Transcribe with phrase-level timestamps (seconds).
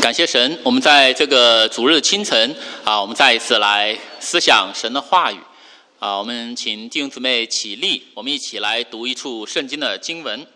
[0.00, 5.38] 感谢神，我们在这个主日清晨啊，我们再一次来思想神的话语
[5.98, 6.16] 啊。
[6.16, 10.46] 我们请弟兄姊妹起立，我们一起来读一处圣经的经文。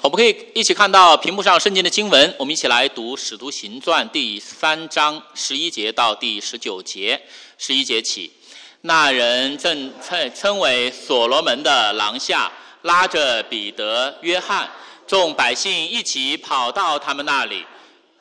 [0.00, 7.22] 我们可以一起看到屏幕上圣经的经文，我们一起来读《使徒行传》第三章十一节到第十九节。
[7.56, 8.32] 十一节起，
[8.80, 12.50] 那人正称称为所罗门的廊下，
[12.82, 14.68] 拉着彼得、约翰。
[15.06, 17.64] 众百姓一起跑到他们那里，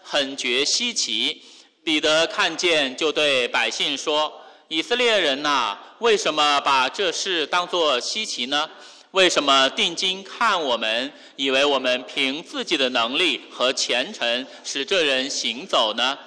[0.04, 1.42] 很觉稀奇。
[1.84, 4.32] 彼得看见，就对百姓说
[4.68, 8.70] ：“以色列人呐，为什么把这事当作稀奇呢？
[9.12, 16.18] 为什么定睛看我们，以为我们凭自己的能力和虔诚使这人行走呢？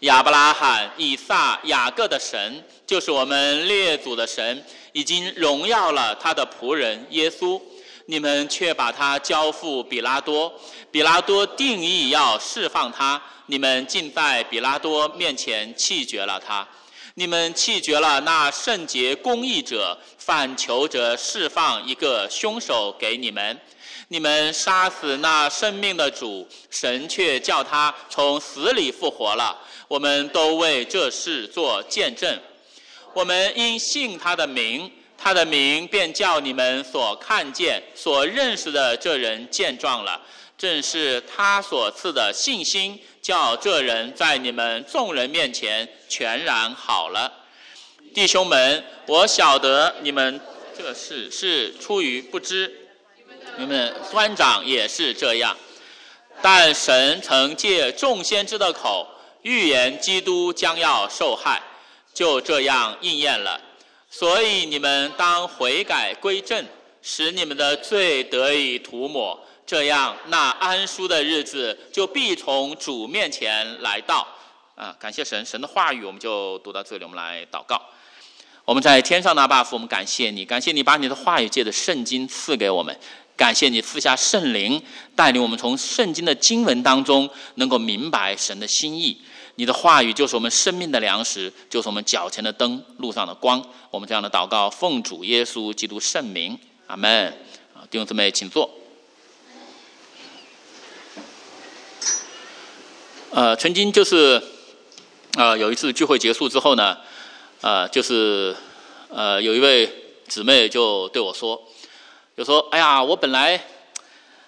[0.00, 7.60] 亚伯拉罕、以撒、雅各的神，就是我们列祖的神，已经荣耀了他的仆人耶稣。”
[8.06, 10.52] 你们却把他交付比拉多，
[10.90, 16.68] 比拉多定义要释放他，你们竟在比拉多面前弃绝了他，
[17.14, 23.58] 你们弃绝了那圣洁公义者，反求着释放一个凶手给你们，
[24.08, 32.38] 你们杀死那生命的主，神却叫他从死里复活了，我们都为这事做见证，
[33.14, 34.92] 我们因信他的名。
[35.24, 40.20] 他的名便叫你们所看见、所认识的这人见状了，
[40.58, 47.32] 正是他所赐的信心，叫这人在你们众人面前全然好了。
[48.12, 50.38] 弟兄们，我晓得你们
[50.76, 52.70] 这事是出于不知，
[53.56, 55.56] 你们官长也是这样。
[56.42, 59.08] 但神曾借众先知的口
[59.40, 61.62] 预言基督将要受害，
[62.12, 63.58] 就这样应验了。
[64.16, 66.64] 所以你们当悔改归正，
[67.02, 74.24] 使你们的罪得以涂抹，这样那安舒的日子就必从主面前来到。
[74.76, 77.82] 啊，感谢神，神的话语我们就读到这里，我们来祷告。
[78.64, 82.96] 我们在天上的爸父，我们感谢你，感谢你把你的话语借着圣经赐给我们，
[83.36, 84.80] 感谢你赐下圣灵，
[85.16, 89.20] 带领我们从圣经的经文当中能够明白神的心意。
[89.56, 93.64] 你的话语就是我们生命的粮食，就是我们脚前的灯，路上的光。
[93.90, 97.28] 我们这样的祷告，奉主耶稣基督圣名，阿门。
[97.72, 98.68] 啊，弟兄姊妹，请坐。
[103.30, 104.42] 呃，曾经就是，
[105.36, 106.98] 呃，有一次聚会结束之后呢，
[107.60, 108.56] 呃，就是
[109.08, 109.88] 呃，有一位
[110.26, 111.62] 姊妹就对我说，
[112.36, 113.64] 就说：“哎呀，我本来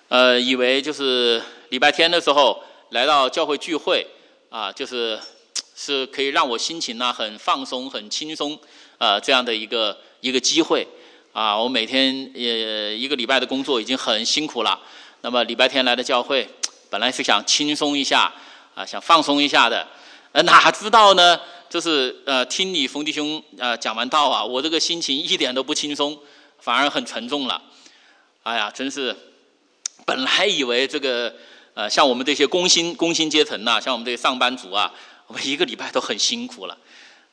[0.09, 4.05] 呃以为就是礼拜天的时候来到教会聚会。”
[4.49, 5.19] 啊，就是
[5.75, 8.59] 是可以让我心情呢很放松、很轻松，
[8.99, 10.87] 呃，这样的一个一个机会。
[11.33, 14.81] 啊，我每天也一个礼拜的工作已经很辛苦了，
[15.21, 16.49] 那么礼拜天来的教会，
[16.89, 18.33] 本来是想轻松一下，
[18.75, 19.87] 啊，想放松一下的，
[20.33, 26.19] 呃，哪知道呢，就是呃，听你冯弟兄呃讲完道啊，我这个心情一点都不轻松，
[26.59, 27.61] 反而很沉重了。
[28.43, 29.15] 哎呀，真是，
[30.07, 31.35] 本来以为这个。
[31.77, 34.91] 呃，像我们这些工薪工薪阶层呐，像我们这些上班族啊，
[35.27, 36.79] 我们一个礼拜都很辛苦了。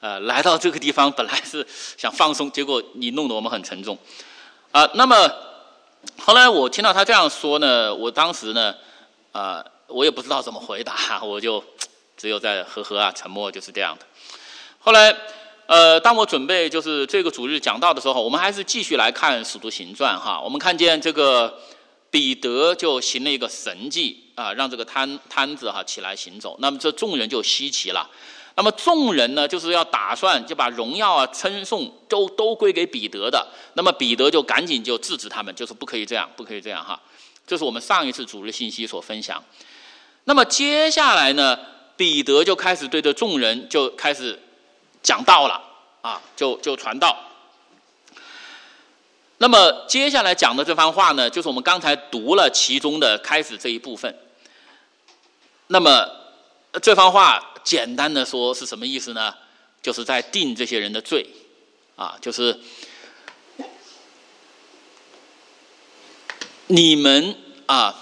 [0.02, 1.66] 呃，来到这个地方本来是
[1.98, 3.98] 想放松，结果你弄得我们很沉重。
[4.74, 5.32] 啊，那么
[6.20, 8.76] 后来我听到他这样说呢，我当时呢，
[9.32, 11.64] 啊，我也不知道怎么回答，我就
[12.18, 14.06] 只有在呵呵啊，沉默就是这样的。
[14.78, 15.16] 后来，
[15.68, 21.58] 呃，当我准备就是这个主日讲道的时候，我们还是继续来看《使徒行传》哈，我们看见这个
[22.14, 24.20] 彼得就行了一个神迹。
[24.36, 28.10] 啊，让这个摊摊子哈起来行走，那么这众人就稀奇了。
[28.56, 33.48] 那么众人呢，就是要打算就把荣耀啊称颂都都归给彼得的。
[33.76, 37.00] 那么彼得就赶紧就制止他们，就是不可以这样，不可以这样哈。
[37.46, 39.44] 这是我们上一次主日信息所分享。
[40.24, 41.56] 那么接下来呢，
[41.96, 44.42] 彼得就开始对着众人就开始
[45.04, 45.62] 讲道了
[46.02, 47.16] 啊，就就传道。
[49.38, 54.16] 那么接下来讲的这番话呢，就是我们刚才读了其中的开始这一部分。
[55.68, 56.08] 那么，
[56.82, 59.34] 这番话简单的说是什么意思呢？
[59.82, 61.28] 就是在定这些人的罪，
[61.96, 62.58] 啊，就是
[66.68, 67.94] 你们啊，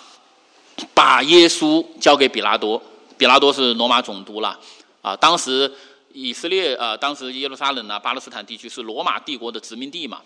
[0.93, 2.81] 把耶稣交给比拉多，
[3.17, 4.59] 比拉多是罗马总督了，
[5.01, 5.71] 啊，当时
[6.13, 10.21] 以色列啊，当时耶路撒冷啊，巴勒斯坦地区是罗马帝国的殖民地嘛，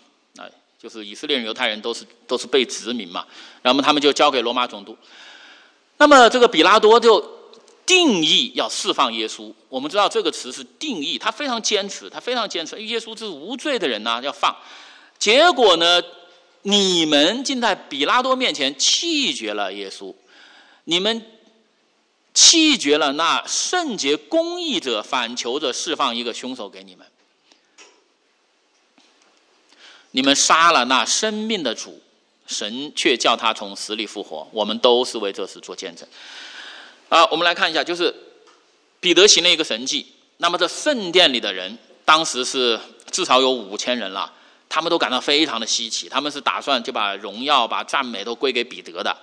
[0.80, 3.26] 就是以色列人、犹太人都是都是被殖民嘛，
[3.62, 4.96] 然后他们就交给罗马总督。
[5.98, 7.36] 那么这个比拉多就。
[7.86, 14.52] 定义要释放耶稣，我们知道这个词是定义，他非常坚持，他非常坚持，耶稣是无罪的人呐，要放。
[15.20, 16.02] 结果呢，
[16.62, 20.12] 你们竟在比拉多面前弃绝了耶稣，
[20.82, 21.24] 你们
[22.34, 27.06] 弃绝了那圣洁公义者，反求着释放一个凶手给你们。
[30.16, 32.00] 你们杀了那生命的主，
[32.46, 34.48] 神却叫他从死里复活。
[34.50, 36.08] 我们都是为这事做见证。
[37.10, 38.14] 啊，我们来看一下，就是
[38.98, 40.06] 彼得行了一个神迹。
[40.38, 41.76] 那么这圣殿里的人，
[42.06, 42.80] 当时是
[43.10, 44.32] 至少有五千人了，
[44.70, 49.14] 他们都感到非常的稀奇，他们是打算就把荣耀、把赞美都归给彼得的。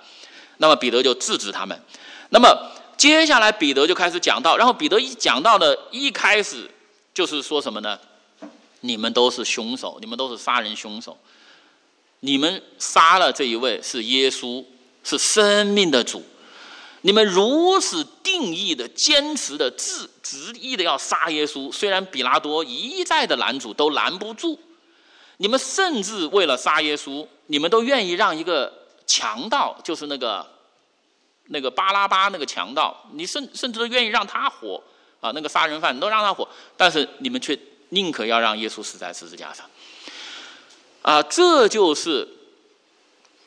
[0.58, 1.76] 那么彼得就制止他们。
[2.28, 6.70] 那么接下来彼得就开始讲到，然后彼得一讲到的一开始
[7.12, 7.98] 就是说什么呢？
[8.84, 11.16] 你们都是凶手，你们都是杀人凶手，
[12.20, 14.62] 你们杀了这一位是耶稣，
[15.02, 16.22] 是生命的主。
[17.00, 24.60] 你们如此定义的、坚持的、执执意的要杀耶稣，虽然比拉多一再的拦阻，都拦不住。
[25.38, 28.70] 你们甚至为了杀耶稣，你们都愿意让一个
[29.06, 30.46] 强盗，就是那个
[31.46, 34.82] 那个巴拉巴那个强盗，你甚甚至都愿意让他活
[35.20, 36.46] 啊，那个杀人犯都让他活，
[36.76, 37.58] 但是你们却
[37.90, 39.64] 宁可要让耶稣死在十字架上
[41.02, 41.22] 啊！
[41.22, 42.28] 这就是。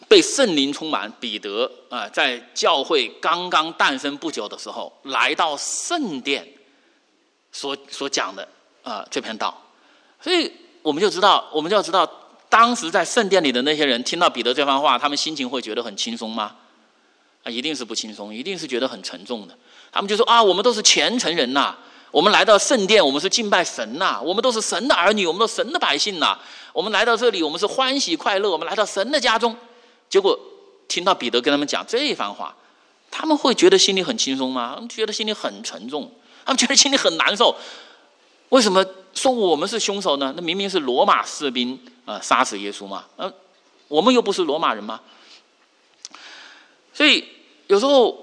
[0.09, 6.47] 被圣灵充满，彼得啊，在教会刚刚诞生不久的时候，来到圣殿，
[7.51, 8.47] 所所讲的
[8.83, 9.61] 啊这篇道，
[10.21, 10.49] 所以
[10.81, 12.09] 我们就知道，我们就要知道，
[12.47, 16.55] 当时在圣殿里的那些人听到彼得这番话，他们心情会觉得很轻松吗？
[17.43, 19.53] 啊，一定是不轻松，一定是觉得很沉重的。
[19.91, 21.75] 他们就说啊，我们都是虔诚人呐，
[22.11, 26.37] 我们来到圣殿，我们是敬拜神呐，我们都是神的儿女，我们都是神的百姓呐，
[26.73, 29.55] 我们来到这里，我们是欢喜快乐，我们来到神的家中。
[30.09, 30.39] 结果
[30.87, 32.55] 听到彼得跟他们讲这一番话，
[33.11, 34.71] 他们会觉得心里很轻松吗？
[34.75, 36.09] 他们觉得心里很沉重，
[36.45, 37.55] 他们觉得心里很难受。
[38.49, 40.33] 为什么说我们是凶手呢？
[40.37, 43.31] 那明明是罗马士兵啊杀死耶稣嘛，呃，
[43.89, 45.01] 我们又不是罗马人吗？
[46.93, 47.27] 所以
[47.67, 48.17] 有时候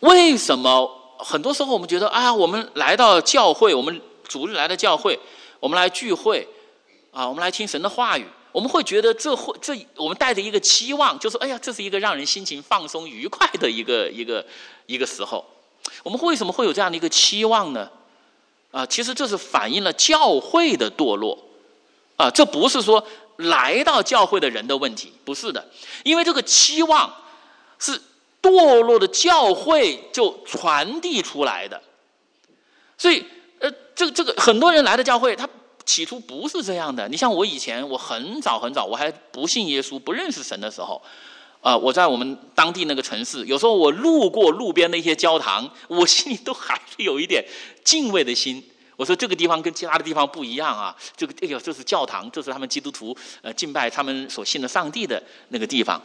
[0.00, 5.18] 为什么很多时候我们觉得啊，我们来到教会，我们主日来的教会，
[5.60, 6.46] 我们来聚会
[7.12, 8.26] 啊，我们来听神的话语。
[8.50, 14.44] 我们会觉得这会这我们带着一个期望，就是哎呀，这是一个让人心情放松愉快的一个一个
[14.84, 15.42] 一个时候。
[16.02, 17.88] 我们为什么会有这样的一个期望呢？
[18.70, 21.38] 啊，其实这是反映了教会的堕落。
[22.18, 23.02] 啊，这不是说
[23.36, 25.66] 来到教会的人的问题，不是的，
[26.04, 27.10] 因为这个期望
[27.78, 27.98] 是
[28.42, 31.80] 堕落的教会就传递出来的。
[32.98, 33.24] 所以，
[33.60, 35.48] 呃，这个这个很多人来的教会，他。
[35.84, 37.08] 起初不是这样的。
[37.08, 41.02] 你像我以前，我很早很早，我还不信耶稣、不认识神的时候，
[41.60, 47.44] 啊，我在我们当地那个城市，有时候我路过路边的一些教堂，我心里都还是有一点
[47.82, 48.62] 敬畏的心。
[48.96, 56.00] 我说这个地方跟其他的地方不一样啊，这个哎呦，这是教堂，这是他们基督徒呃敬拜他们所信的上帝的那个地方。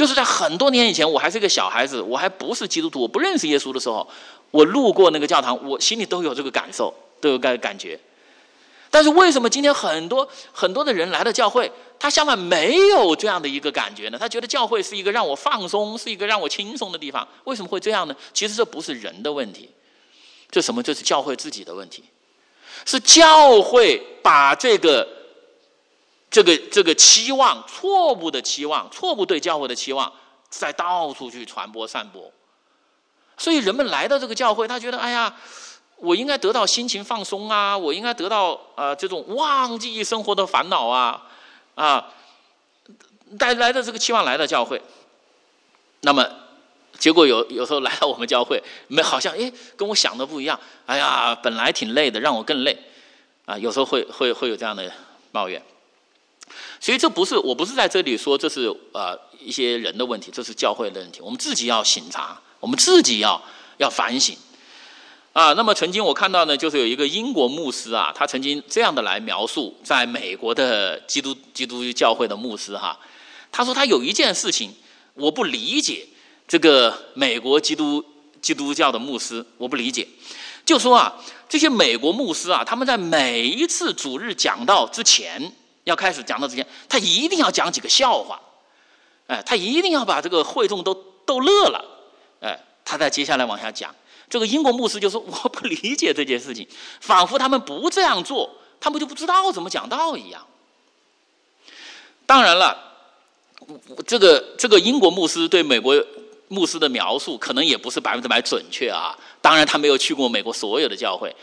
[0.00, 4.08] 就是在很多年以前，我还是一个小孩子，我还不是基督徒，我不认识耶稣的时候，
[4.50, 8.00] 我路过那个教堂，我心里都有这个感受，都有感感觉。
[8.90, 14.16] 但是为什么今天很多很多的人来到教会，他相反没有这样的一个感觉呢？
[14.18, 17.28] 他觉得教会是一个让我放松、是一个让我轻松的地方。
[17.44, 18.16] 为什么会这样呢？
[18.32, 19.68] 其实这不是人的问题，
[20.50, 20.82] 这什么？
[20.82, 22.04] 这是教会自己的问题，
[22.86, 25.06] 是教会把这个
[26.30, 30.12] 这个这个期望、错误的期望、错误对教会的期望，
[30.48, 32.32] 在到处去传播、散播。
[33.36, 35.34] 所以人们来到这个教会，他觉得，哎呀。
[36.02, 37.76] 我应该得到心情放松啊！
[37.76, 41.28] 我应该得到呃这种忘记生活的烦恼啊
[41.74, 42.08] 啊！
[43.38, 44.80] 带来的这个期望来到教会，
[46.00, 46.26] 那么
[46.98, 50.58] 结果有有时候来到我们教会，没好像哎跟我想的不一样。
[50.86, 52.78] 哎呀，本来挺累的，让我更累
[53.44, 53.58] 啊！
[53.58, 54.90] 有时候会会会有这样的
[55.30, 55.62] 抱怨。
[56.80, 61.20] 所以这不是我不是在这里说这是呃一些人的问题，这是教会的问题。
[61.20, 63.40] 我们自己要醒察，我们自己要
[63.76, 64.34] 要反省。
[65.32, 72.98] 啊，那么曾经我看到呢，就是有一个英国牧师啊，他曾经这样的来描述在美国的基督基督教会的牧师哈，
[73.52, 74.74] 他说他有一件事情
[75.14, 76.04] 我不理解，
[76.48, 78.04] 这个美国基督
[78.42, 80.08] 基督教的牧师我不理解，
[80.64, 81.14] 就说啊，
[81.48, 85.52] 这些美国牧师啊，他们在每一次主日讲道之前，
[85.90, 88.40] 要开始讲道之前，他一定要讲几个笑话，
[89.26, 90.94] 哎，他一定要把这个会众都
[91.26, 91.84] 逗乐了，
[92.40, 93.94] 哎，他再接下来往下讲。
[94.30, 96.66] 这个英国牧师就说：“我不理解这件事情，
[97.00, 100.46] 仿佛他们不这样做，他们就不知道怎么讲道一样。”
[102.26, 102.78] 当然了，
[104.06, 105.96] 这个这个英国牧师对美国
[106.46, 109.18] 牧师的描述可能也不是百分之百准确啊。
[109.40, 111.34] 当然，他没有去过美国所有的教会，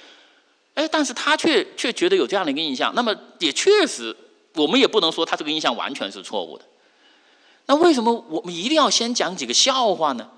[0.73, 2.93] 哎，但是他却却觉得有这样的一个印象。
[2.95, 4.15] 那么，也确实，
[4.57, 6.65] 我们也不能说他这个印象完全是错误的。
[7.67, 10.29] 那为什么我们一定要先讲几个笑话呢？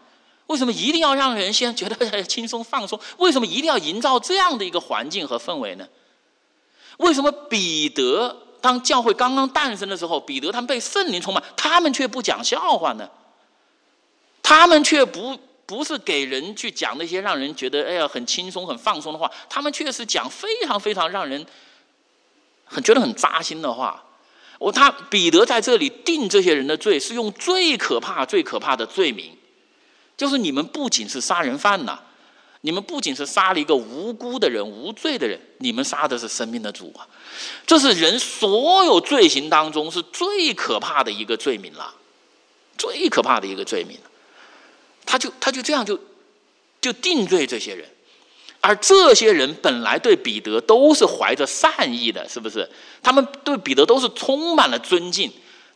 [0.48, 3.00] 为什么一定要让人先觉得 轻松放松？
[3.18, 5.88] 为什么一定要营造这样的一个环境和氛围呢？
[6.98, 13.08] 为什么彼得当教会刚刚诞生的时候，彼得他们被圣灵充满，他们却不讲笑话呢？
[14.42, 21.46] 他们却不不是给人去讲那些让人觉得哎呀很轻松、很放松的话，他们却是讲非常非常让人
[22.66, 24.04] 很觉得很扎心的话。
[24.60, 29.36] 我他彼得在这里定这些人的罪，是用最可怕、最可怕的罪名。
[30.16, 31.98] 就是你们不仅是杀人犯呐，
[32.62, 37.08] 你们不仅是杀了一个无辜的人、无罪的人，你们杀的是生命的主啊！
[37.66, 41.96] 这是人所有罪行当中是最可怕的一个罪名了，
[42.78, 43.98] 最可怕的一个罪名。
[45.06, 45.98] 他就他就这样就
[46.82, 47.90] 就定罪这些人，
[48.62, 52.70] 而这些人本来对彼得都是怀着善意的，是不是？
[53.02, 55.32] 他们对彼得都是充满了尊敬。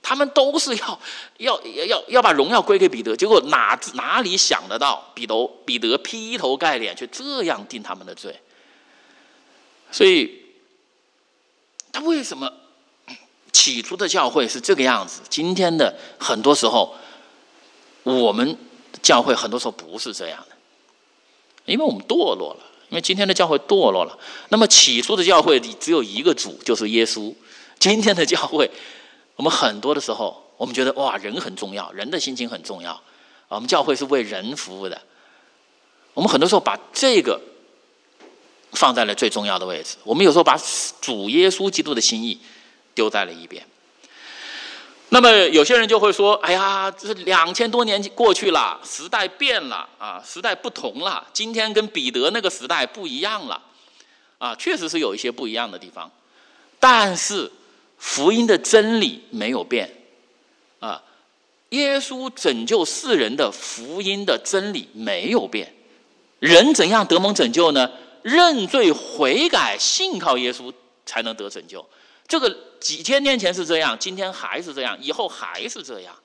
[0.05, 0.99] 他们都是要
[1.37, 8.37] 要要要要把荣耀归给彼得，结果哪哪里想得到彼得彼得劈头盖脸却这样定他们的罪？
[9.93, 10.41] 所以，
[11.93, 12.51] 他为什么
[13.53, 15.21] 起初的教会是这个样子？
[15.29, 16.93] 今天的很多时候，
[18.03, 18.57] 我们
[19.01, 20.55] 教会很多时候不是这样的，
[21.63, 22.59] 因为我们堕落了，
[22.93, 24.15] 因为今天的教会堕落了。
[24.49, 27.33] 那么起初的教会里只有一个主，就是耶稣。
[27.79, 28.69] 今天的教会。
[29.35, 33.01] 我们很多的时候，我们觉得哇，人很重要，人的心情很重要。
[33.47, 35.01] 我们教会是为人服务的。
[36.13, 37.41] 我们很多时候把这个
[38.73, 39.95] 放在了最重要的位置。
[40.03, 40.55] 我们有时候把
[41.01, 42.39] 主耶稣基督的心意
[42.93, 43.65] 丢在了一边。
[45.13, 51.23] 那么有些人就会说：“哎呀，这两千多年过去了，时代变了啊，时代不同了。
[51.31, 53.61] 今天跟彼得那个时代不一样了
[54.39, 56.11] 啊，确实是有一些不一样的地方，
[56.79, 57.49] 但是。”
[58.05, 59.89] 福音的真理没有变，
[60.81, 61.01] 啊，
[61.69, 65.73] 耶稣拯救世人的福音的真理没有变。
[66.39, 67.89] 人怎样得蒙拯救呢？
[68.21, 70.73] 认罪悔改，信靠耶稣
[71.05, 71.87] 才能得拯救。
[72.33, 76.15] 这个几千年前是这样，今天还是这样，以后还是这样，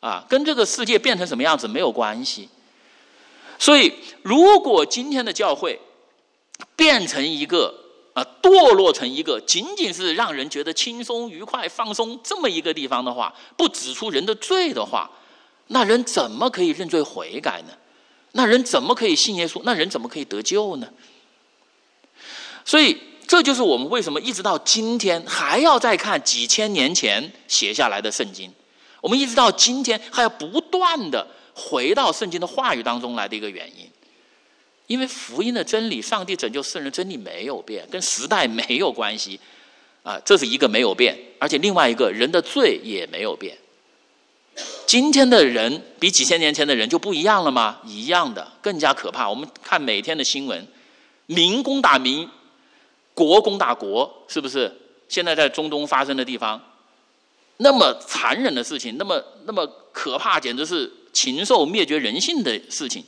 [0.00, 2.48] 啊，跟这个世界变成什么样子没有关系。
[3.56, 5.78] 所以，如果今天的教会
[6.74, 7.72] 变成一个。
[8.14, 15.08] 啊，堕落成一个仅仅是让人觉得轻松、愉快、放松这么一个地方的话，不指出人的罪的话，
[15.68, 17.72] 那人怎么可以认罪悔改呢？
[18.32, 19.60] 那人怎么可以信耶稣？
[19.62, 20.88] 那人怎么可以得救呢？
[22.64, 28.50] 所以，这就是我们为什么一直到今天还要再看几千年前写下来的圣经，
[29.02, 33.86] 我们一直到今天还要不断的回到圣经的话语当中来的一个原因。
[34.86, 39.38] 因为福音的真理，上帝拯救世人真理没有变，跟时代没有关系，
[40.02, 43.54] 啊，这是一个没有变，而且另外一个人的罪也没有变。
[44.86, 47.80] 今天的人比几千年前的人就不一样了吗？
[47.84, 49.28] 一样的，更加可怕。
[49.28, 50.66] 我们看每天的新闻，
[51.26, 52.26] 民攻打民，
[53.18, 54.72] 国攻打国，是不是？
[55.08, 56.62] 现在在中东发生的地方，
[57.56, 63.04] 那么残忍的事情，那么那么可怕，简直是禽兽灭绝人性的事情。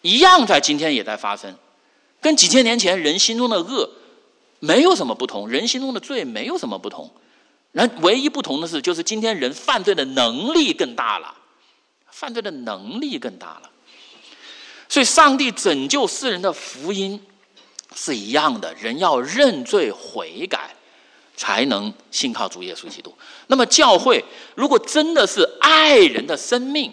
[0.00, 1.54] 一样在今天也在发生，
[2.22, 3.90] 跟几千年前人心中的恶
[4.60, 7.10] 没有什么不同，人心中的罪没有什么不同，
[7.72, 11.34] 然唯一不同的是，就是今天人犯罪的能力更大了，
[12.10, 13.70] 犯罪的能力更大了。
[14.88, 17.20] 所以，上帝拯救世人的福音
[17.94, 20.74] 是一样的，人要认罪悔改，
[21.36, 23.12] 才能信靠主耶稣基督。
[23.46, 26.92] 那么，教会如果真的是爱人的生命。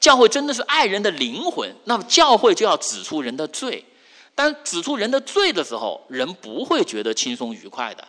[0.00, 3.84] 教会真的是爱人的灵魂，那么教会就要指出人的罪。
[4.32, 8.06] 但指出人的罪的时候，人不会觉得轻松愉快的，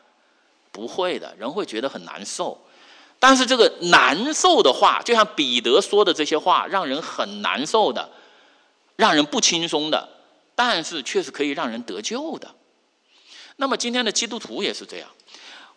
[0.72, 2.56] 不会的，人会觉得很难受。
[3.18, 8.08] 但是这个难受的话，就像彼得说的这些话，让人很难受的，
[8.96, 10.08] 让人不轻松的，
[10.60, 12.54] 但是却是可以让人得救的。
[13.56, 15.08] 那么今天的基督徒也是这样。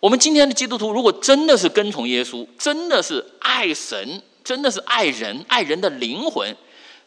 [0.00, 4.20] 我们今天的基督徒，如果真的是跟从耶稣，真的是爱神。
[4.42, 6.56] 真的是爱人，爱人的灵魂。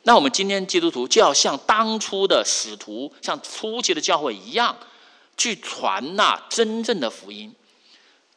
[0.03, 4.73] 那我们今天基督徒就要像当初的使徒，像初期的教会一样，
[5.35, 7.53] 去传那真正的福音，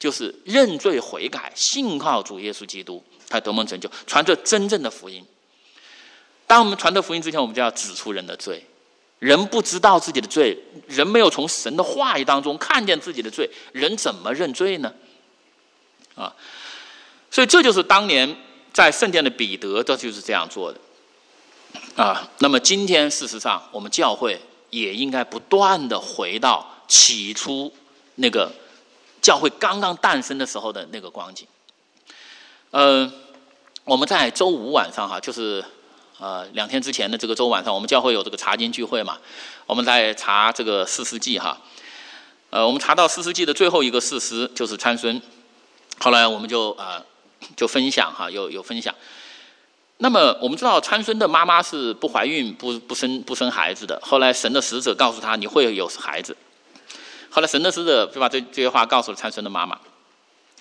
[0.01, 5.25] 就是认罪悔改，信靠主耶稣基督，他得蒙拯救，传这真正的福音。
[6.49, 8.67] 当我们传这福音之前，我们就要指出人的罪。
[9.19, 14.93] 人不知道自己的罪，人没有从神的话语当中看见自己的罪，人怎么认罪呢？
[16.15, 16.35] 啊，
[17.31, 18.37] 所以这就是当年。
[18.71, 20.79] 在圣殿的彼得，这就是这样做的
[21.97, 22.31] 啊。
[22.39, 27.75] 那么今天，事实上，我们教会也应该不断的回到起初
[28.17, 28.53] 那个
[29.21, 31.45] 教会刚刚诞生的时候的那个光景。
[32.71, 33.11] 呃，
[33.83, 35.65] 我们在周五晚上哈，就是
[36.19, 39.19] 呃，两天之前的这个周晚上，我们教会有这个查经聚会嘛，
[39.67, 41.57] 我们在查这个四世纪哈。
[42.51, 45.21] 呃，我们查到四世纪的最后一个事实就是参孙，
[46.01, 47.05] 后来我们就呃
[47.55, 48.95] 就分享哈，有有分享。
[49.99, 54.01] 那么我们知道参孙的妈妈是不怀孕、不不生不生孩子的。
[54.03, 56.37] 后来神的使者告诉他你会有孩子。
[57.31, 59.79] 后来神的使者就把这这些话告诉了参孙的妈妈，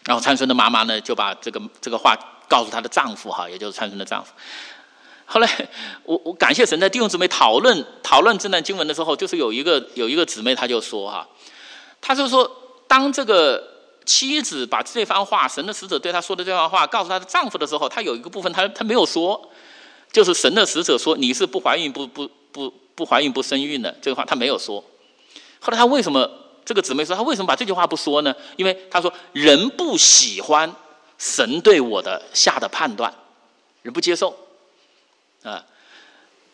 [0.05, 2.15] 然后参孙的妈妈呢就把这个这个话
[2.47, 4.33] 告诉她的丈夫哈，也就是参孙的丈夫。
[5.29, 5.69] 后来
[6.03, 11.27] 我我感谢神在弟兄姊妹讨论讨论这段经文的时候，就是有一个有一个姊妹她就说哈。
[11.99, 12.49] 她就说，
[12.87, 13.61] 当这个
[14.05, 19.49] 妻子把这番话，神的使者对她说的这番话告诉她的丈夫的时候，她有一个部分她她没有说，
[20.13, 24.81] 就是神的使者说你是不怀孕不不不不怀孕不生育的这个话她没有说。
[25.59, 26.29] 后来她为什么
[26.63, 28.33] 这个姊妹说她为什么把这句话不说呢？
[28.55, 30.73] 因为她说人不喜欢
[31.17, 33.13] 神对我的下的判断，
[33.81, 34.33] 人不接受
[35.43, 35.65] 啊。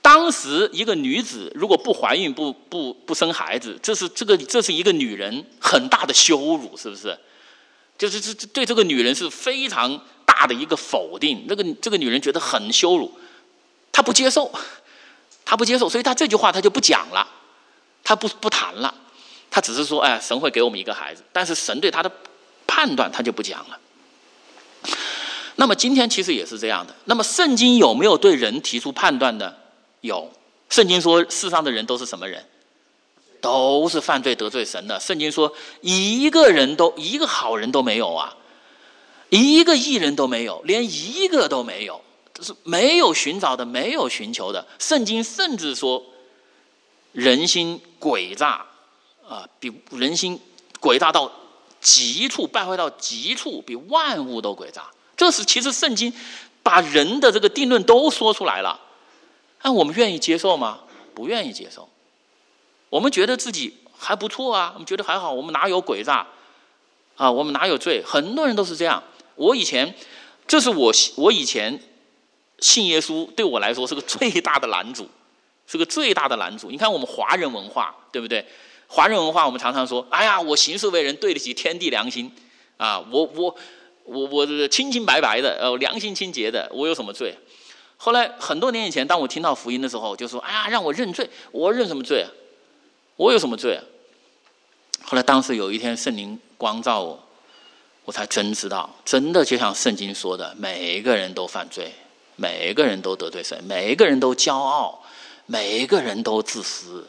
[0.02, 7.18] 当时一个女子如果不怀孕不不不生孩子，这是这个这是一个女人很大的羞辱，是不是？
[7.98, 11.46] 就是这这对这个女人是非常大的一个否定。
[11.48, 13.18] 那个这个女人觉得很羞辱，
[13.94, 14.52] 她不接受，
[15.46, 17.26] 她不接受，所以她这句话她就不讲了，
[18.04, 18.94] 她不不谈了，
[19.50, 22.12] 她只是说，哎，神会给我们一个孩子，但是神对她的
[22.68, 23.80] 判断她就不讲了。
[25.56, 26.96] 那么今天其实也是这样的。
[27.06, 29.56] 那么圣经有没有对人提出判断的？
[30.02, 30.32] 有，
[30.70, 32.44] 圣经说世上的人都是什么人？
[33.40, 34.98] 都是犯罪得罪神的。
[35.00, 38.38] 圣经说一个人都一个好人都没有啊，
[39.28, 42.00] 一个艺人都没有，连一个都没有，
[42.34, 44.66] 就是没有寻找的，没有寻求的。
[44.80, 46.02] 圣经甚至说
[47.12, 48.66] 人心诡诈
[49.28, 50.40] 啊，比人心
[50.80, 51.30] 诡诈到
[51.82, 54.90] 极处，败坏到极处，比万物都诡诈。
[55.16, 56.12] 这是其实圣经
[56.62, 58.80] 把人的这个定论都说出来了。
[59.62, 60.80] 那我们愿意接受吗？
[61.14, 61.88] 不愿意接受。
[62.90, 65.32] 我们觉得自己还不错啊，我们觉得还好。
[65.32, 66.28] 我们哪有鬼诈
[67.16, 67.32] 啊？
[67.32, 68.04] 我们哪有罪？
[68.06, 69.02] 很多人都是这样。
[69.36, 69.96] 我以前，
[70.48, 71.80] 这是我我以前
[72.60, 75.08] 信耶稣，对我来说是个最大的拦阻，
[75.68, 76.70] 是个最大的拦阻。
[76.70, 78.46] 你看我们华人文化，对不对？
[78.88, 82.32] 华人文化，我们常常说：“哎呀，我行事为人对得起天地良心
[82.78, 83.04] 啊！
[83.12, 83.56] 我我
[84.06, 87.36] 我我清清白白的，呃，良心清洁的，我有什么罪？”
[87.98, 91.30] 后来很多年以前，当我听到福音的时候，就说：“哎呀，让我认罪！
[91.52, 92.26] 我认什么罪？
[93.16, 93.80] 我有什么罪？”
[95.06, 97.24] 后来当时有一天圣灵光照我，
[98.04, 101.94] 我才真知道，真的就像圣经说的，每一个人都犯罪，
[102.36, 105.02] 每一个人都得罪神，每一个人都骄傲，
[105.46, 107.08] 每一个人都自私，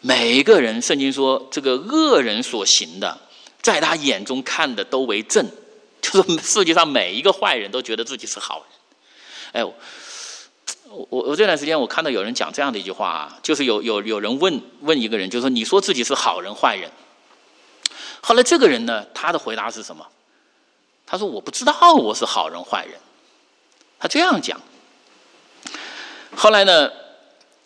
[0.00, 3.18] 每一个人，圣经说这个恶人所行的，
[3.66, 5.44] 在他眼中看的都为正，
[6.00, 9.60] 就是世界上每一个坏人都觉得自己是好人。
[9.60, 9.74] 哎，我
[11.10, 16.88] 我我这段时间我看到有人讲这样的一句话啊，就是有有有人问问一个人，就说你说自己是好人坏人。
[18.20, 20.06] 后来这个人呢，他的回答是什么？
[21.04, 23.00] 他说我不知道我是好人坏人。
[23.98, 24.60] 他这样讲。
[26.36, 26.88] 后来呢，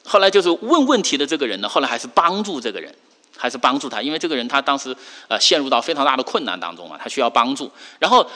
[0.06, 2.94] 后来就是问问题的这个人呢，后来还是帮助这个人，
[3.40, 4.94] 还是帮助他，因为这个人他当时
[5.28, 8.28] 呃陷入到非常大的困难当中啊，他需要帮助，然后。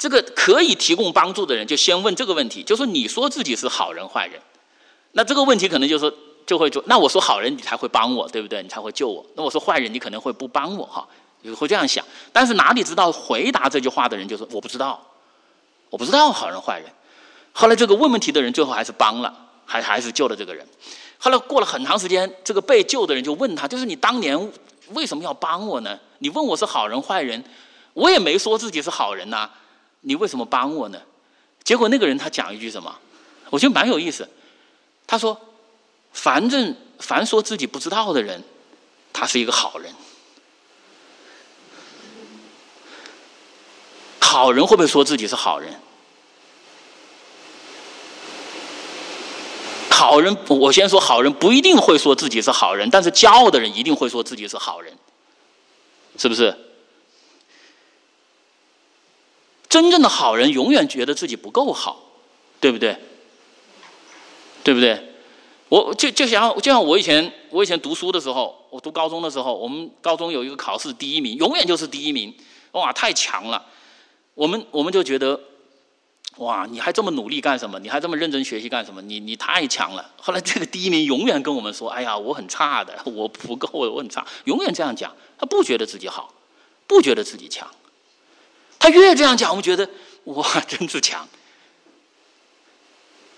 [0.00, 4.40] 这个可以提供帮助的人，就先问这个问题，就说你说自己是好人坏人，
[5.10, 6.14] 那这个问题可能就是
[6.46, 8.62] 就会说，那我说好人你才会帮我，对不对？
[8.62, 9.26] 你才会救我。
[9.34, 11.04] 那我说坏人你可能会不帮我哈，
[11.42, 12.04] 就会这样想。
[12.32, 15.04] 但是哪里知道回答这句话的人就说我不知道，
[15.90, 16.88] 我不知道好人坏人。
[17.52, 19.34] 后来这个问问题的人最后还是帮了，
[19.66, 20.64] 还还是救了这个人。
[21.18, 24.52] 后来过了很长时间，这个被救的人就问他，就是你当年
[24.90, 25.98] 为什么要帮我呢？
[26.18, 27.42] 你问我是好人坏人，
[27.92, 29.50] 我也没说自己是好人呐。
[30.02, 31.00] 你为什么帮我呢？
[31.64, 32.96] 结果那个人他讲一句什么？
[33.50, 34.28] 我觉得蛮有意思。
[35.06, 35.38] 他说
[36.12, 38.42] ：“反正凡说自己不知道的人，
[39.12, 39.92] 他是一个好人。
[44.20, 45.74] 好人会不会说自己是好人？
[49.98, 54.96] 好人，我先说好人不一定会说自己是好人，但是骄傲的人一定会说自己是好人，
[56.16, 56.56] 是不是？”
[59.68, 62.00] 真正的好人永远觉得自己不够好，
[62.60, 62.96] 对不对？
[64.62, 65.14] 对不对？
[65.68, 72.32] 我就就像就像我以前我以前读书的时候，我读高中的时候，我们高中有一个考试第一名，永远就是第一名，
[72.70, 73.66] 哇，太强了！
[74.34, 75.40] 我们我们就觉得，
[76.38, 77.78] 哇，你还这么努力干什么？
[77.80, 79.02] 你还这么认真学习干什么？
[79.02, 80.10] 你你太强了！
[80.20, 86.32] 后来这个第一名永远跟我们说：“哎呀，我很差的， 我不够，我很差。”永远这样讲，他不觉得自己好，
[86.86, 87.68] 不觉得自己强。
[88.78, 89.88] 他越这样讲，我们觉得
[90.24, 91.28] 哇，真是强。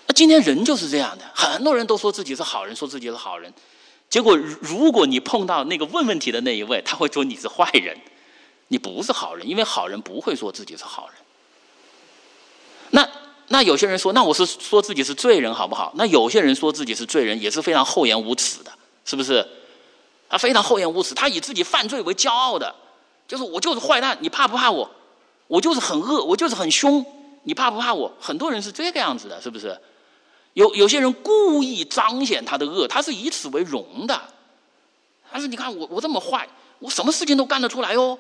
[0.07, 3.51] 那今天人就是这样的，很多人都说自己是好人，说自己是好人，
[4.11, 7.97] 结果如果你碰到那个问问题的那一位，他会说你是坏人，
[8.69, 11.17] 你不是好人，因为好人不会说自己是好人。
[12.91, 13.09] 那
[13.49, 15.93] 那有些人说，那我是说自己是罪人好不好？
[15.97, 18.73] 那有些人说自己是罪人，也是非常厚颜无耻的，
[19.05, 19.47] 是不是？
[20.29, 22.75] 他非常厚颜无耻，他以自己犯罪为骄傲的，
[23.27, 24.89] 就是我就是坏蛋，你怕不怕我？
[25.49, 27.05] 我就是很恶，我就是很凶，
[27.43, 28.13] 你怕不怕我？
[28.21, 29.77] 很多人是这个样子的，是不是？
[30.55, 34.21] 有有些人故意彰显他的恶，他是以此为荣的。
[35.33, 36.49] 他说：“你看我我这么坏，
[36.81, 38.19] 我什么事情都干得出来哦。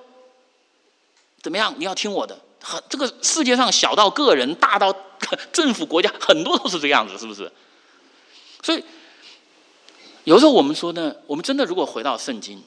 [1.42, 1.74] 怎么样？
[1.76, 2.38] 你要听我的。
[2.60, 4.94] 很这个世界上小到个人，大到
[5.52, 7.50] 政府国家，很多都是这样子，是不是？
[8.62, 8.82] 所以。”
[10.24, 12.62] 有时候我们说呢，我们真的如果回到圣经，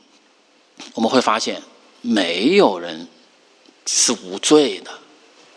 [0.95, 1.61] 我们会发现
[2.01, 3.07] 没有人
[3.85, 4.91] 是无罪的，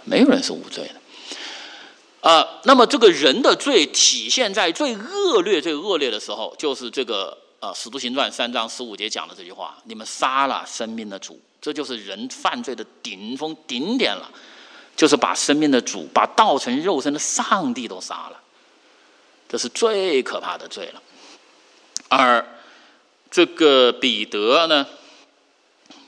[0.04, 2.30] 没有人是无罪的。
[2.30, 14.30] 啊，那么这个人的罪体现在最恶劣、最恶劣的时候，就是这个呃《使徒行传》三章十五节讲的这句话：“你们杀了生命的主。”这就是人犯罪的顶峰、顶点了，
[14.94, 18.40] 就是把生命的主、把道成肉身的上帝都杀了，
[19.48, 21.02] 这是最可怕的罪了。
[22.06, 22.46] 而
[23.32, 24.86] 这个彼得呢，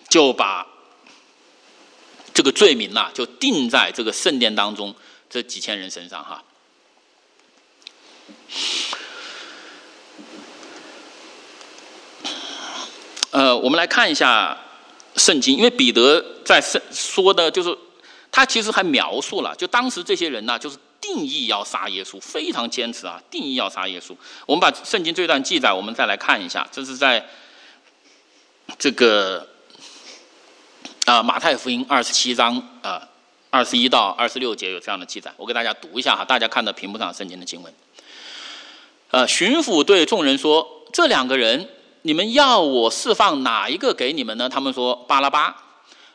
[0.09, 0.65] 就把
[2.33, 4.95] 这个罪名呐，就定在这个圣殿当中
[5.29, 6.45] 这几千人身上哈。
[13.33, 14.57] 呃，我们来看一下
[15.19, 17.77] 圣经，因为彼得在圣说的，就是
[18.31, 20.79] 他其实还描述了，就当时这些人呢，就是。
[21.01, 23.23] 定义要杀耶稣，非常坚持啊！
[23.31, 24.15] 定义要杀耶稣。
[24.45, 26.69] 我们把圣经这段记载，我们再来看一下。
[26.73, 27.25] 这是在
[28.77, 29.49] 这个
[31.07, 33.09] 啊马太福音二十七章啊
[33.49, 35.33] 二十一到二十六节有这样的记载。
[35.37, 37.73] 我给大家读一下哈，大家看到屏幕上圣经的经文。
[39.11, 41.71] 呃，巡抚对众人说：“这两个人，
[42.03, 45.57] 你们要我释放哪一个给你们呢？”他们说：“巴拉巴。”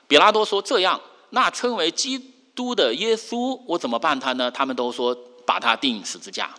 [0.07, 4.51] 比拉多说：“这样，那称为基。”督的耶稣，我怎么办他呢？
[4.51, 6.51] 他们都说把他钉十字架。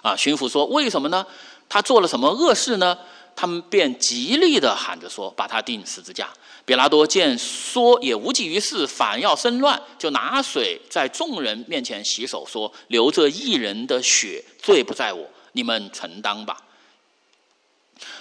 [0.00, 1.26] 啊，巡抚说为什么呢？
[1.68, 2.96] 他做了什么恶事呢？
[3.34, 6.30] 他们便极力的喊着说把他钉十字架。
[6.64, 16.56] 比拉多见说也无济于事，反要生乱，就拿水在众人面前洗手，说流这一人的血，罪不在我，你们承担吧。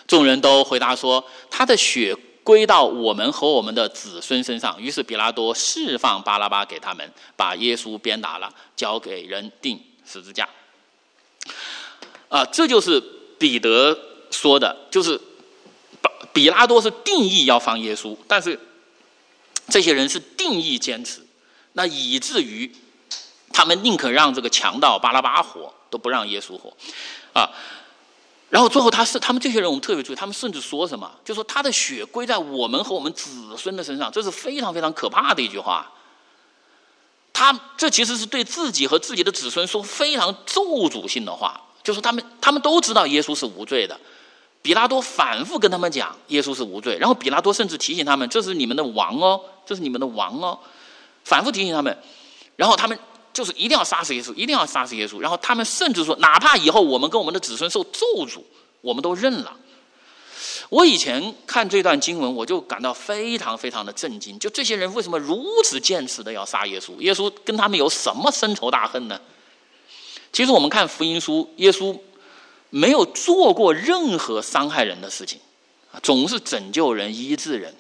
[0.08, 2.16] 众人都回答说他的血。
[2.46, 4.80] 归到我们和我们的子孙身上。
[4.80, 10.48] 于是比拉多释放巴拉巴给他们，把耶稣鞭打了，交给人钉十字架。
[12.30, 13.02] 啊，这就是
[13.40, 13.98] 彼得
[14.30, 15.20] 说的，就是
[16.32, 18.60] 比拉多是定义要放耶稣，但是
[19.70, 21.26] 这些人是定义坚持，
[21.74, 22.72] 那以至于
[23.52, 26.78] 他们宁可让这个强盗巴拉巴活，都不让耶稣活，
[27.34, 27.50] 啊。
[28.50, 35.92] 然后最后，他是他们这些人，我们特别注意，他们甚至说什么，就说他的血归在我们和我们子孙的身上，这是非常非常可怕的一句话。
[37.34, 44.00] 他这其实是对自己和自己的子孙说非常咒诅性的话，就说他们他们都知道耶稣是无罪的。
[44.62, 50.58] 比拉多反复跟他们讲耶稣是无罪，然后比拉多甚至提醒他们，这是你们的王哦，这是你们的王哦，
[51.24, 51.98] 反复提醒他们，
[52.56, 52.98] 然后他们。
[53.36, 55.20] 就是一定要杀死耶稣，一定要杀死耶稣。
[55.20, 58.42] 然后他们甚至说，哪怕以后我们跟我们的子孙受咒诅，
[58.80, 59.58] 我们都认了。
[60.70, 64.40] 我以前看这段经文，我就感到非常非常的震惊。
[64.40, 66.98] 就这些人为什么如此坚持的要杀耶稣？
[67.00, 69.20] 耶稣跟他们有什么深仇大恨呢？
[70.32, 72.00] 其实我们看福音书，耶稣
[72.70, 75.40] 没有做过任何伤害人的事情，
[76.02, 77.76] 总是拯救人、医治人。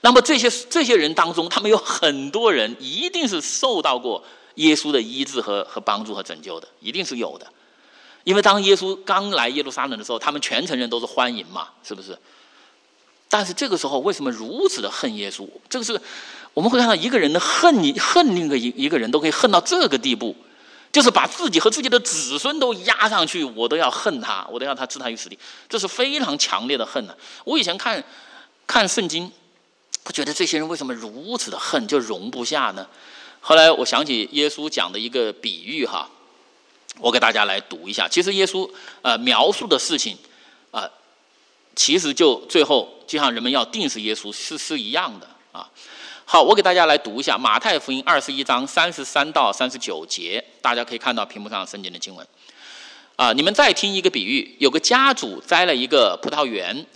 [0.00, 7.46] 那么这些这些人当中，他们有很多人一定是受到过耶稣的医治和和帮助和拯救的，一定是有的。
[8.24, 12.18] 因为当耶稣刚来耶路撒冷的时候，他们全城人都是欢迎嘛，是不是？
[13.28, 15.46] 但是这个时候为什么如此的恨耶稣？
[15.68, 16.00] 这个是
[16.54, 20.34] 我们会看到一个人的恨你恨另一个一一个人都可以恨到这个地步，
[20.90, 27.14] 就是把自己和自己的子孙都压上去，我都要恨他，我都要他置他于死地，这是非常强烈的恨呢。
[27.44, 28.02] 我以前看
[28.66, 29.30] 看圣经。
[30.02, 32.86] 不觉得这些人为什么如此的恨，就容不下呢？
[33.40, 36.08] 后来我想起耶稣讲的一个比喻哈，
[36.98, 38.08] 我给大家来读一下。
[38.08, 38.68] 其实耶稣
[39.02, 40.16] 呃描述的事情
[40.70, 40.88] 啊，
[41.76, 45.68] 其实就最后就像人们要定死耶稣是是一样的啊。
[46.24, 52.26] 好，我给大家来读一下马太福音二十一章三十三到三十九节，大家可以看到屏幕上圣经的经文
[53.16, 53.32] 啊。
[53.32, 56.86] 你们再听一个比喻，有个家主栽了一个葡萄园。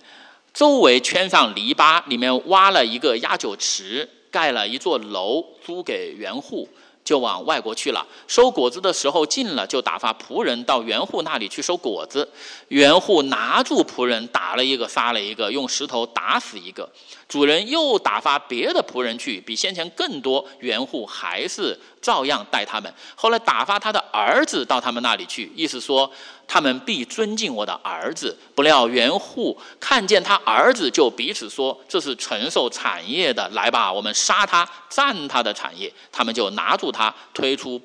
[0.55, 6.69] 周围圈上篱笆，里面挖了一个压酒池，盖了一座楼，租给园户，
[7.05, 8.07] 就往外国去了。
[8.29, 12.31] 收果子的时候近了，就打发仆人到园户那里去收果子。
[12.69, 16.88] 园户拿住仆人，打了一个，杀了一个，用石头打死一个。
[17.27, 20.47] 主人又打发别的仆人去，比先前更多。
[20.61, 22.93] 园户还是照样待他们。
[23.17, 26.11] 后来打发他的儿子到他们那里去，意思说
[26.47, 28.37] 他们必尊敬我的儿子。
[28.55, 37.81] 不料园户看见他儿子，就彼此说：“这是承受产业的，来吧，我们杀他，占他的产业。”他们就拿住他，推出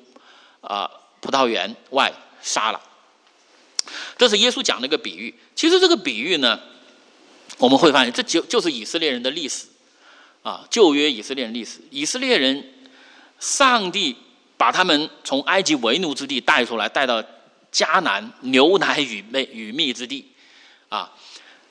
[0.60, 0.88] 啊
[1.20, 2.80] 葡萄园外杀了。
[4.18, 5.34] 这是耶稣讲的一个比喻。
[5.56, 6.60] 其实这个比喻呢。
[7.60, 9.66] 我们会发现，这就就是以色列人的历史，
[10.42, 11.78] 啊，旧约以色列人历史。
[11.90, 12.64] 以色列人，
[13.38, 14.16] 上帝
[14.56, 17.22] 把他们从埃及为奴之地带出来，带到
[17.70, 20.26] 迦南牛奶与蜜与蜜之地，
[20.88, 21.12] 啊，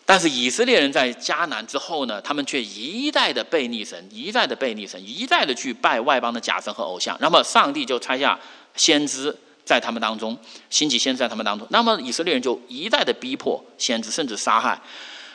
[0.06, 7.17] 但是以色列人在迦南之后呢，他们却一再的背逆神，一再的背逆神，一再的去拜外邦的假神和偶像。
[7.19, 8.39] 那么上帝就拆下
[8.75, 10.38] 先知在他们当中，
[10.69, 11.67] 兴起先知在他们当中。
[11.71, 14.80] 那么以色列人就一再的逼迫先知，甚至杀害。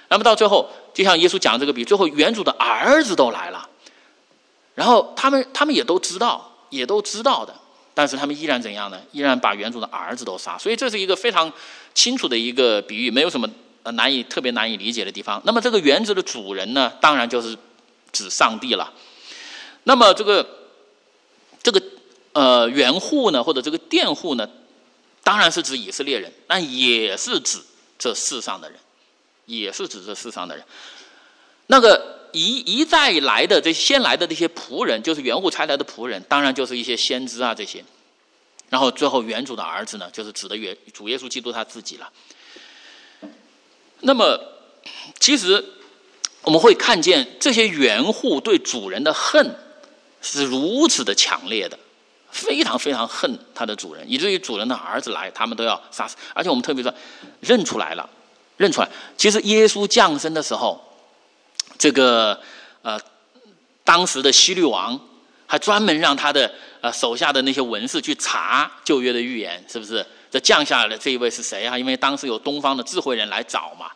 [0.08, 3.68] 那么到最后，就像耶稣讲这个比喻，最后原主的儿子都来了，
[4.74, 7.54] 然后他们他们也都知道，也都知道的，
[7.94, 9.00] 但是他们依然怎样呢？
[9.12, 10.58] 依然把原主的儿子都杀。
[10.58, 11.52] 所以这是一个非常
[11.94, 13.48] 清楚的一个比喻，没有什么
[13.82, 15.40] 呃难以特别难以理解的地方。
[15.44, 17.56] 那么这个园子的主人呢，当然就是
[18.12, 18.92] 指上帝了。
[19.84, 20.46] 那么这个
[21.62, 21.82] 这个
[22.32, 24.48] 呃园户呢，或者这个佃户呢，
[25.22, 27.58] 当然是指以色列人，但也是指
[27.98, 28.78] 这世上的人。
[29.46, 30.64] 也是指这世上的人，
[31.66, 37.84] 那个一一再来的这先来的这些仆人，就是原户差来的仆人，当然就是一些先知啊这些。
[38.70, 42.10] 然后最后原主的儿子呢，就是指的原主耶稣基督他自己了。
[44.00, 44.40] 那么，
[45.20, 45.64] 其实
[46.42, 49.54] 我们会看见这些原户对主人的恨
[50.20, 51.78] 是如此的强烈的，
[52.30, 56.16] 非常非常恨他的主人，以至于主人的儿子来，他们都要杀死。
[56.34, 56.92] 而且我们特别说
[57.40, 58.10] 认出来了。
[58.56, 60.80] 认出来，其实耶稣降生的时候，
[61.76, 62.40] 这个
[62.82, 63.00] 呃，
[63.82, 64.98] 当时的希律王
[65.46, 70.06] 还专门让他的呃手下的那些文士去查旧约的预言，是不是？
[70.30, 71.78] 这降下来的这一位是谁啊？
[71.78, 73.90] 因为当时有东方的智慧人来找嘛。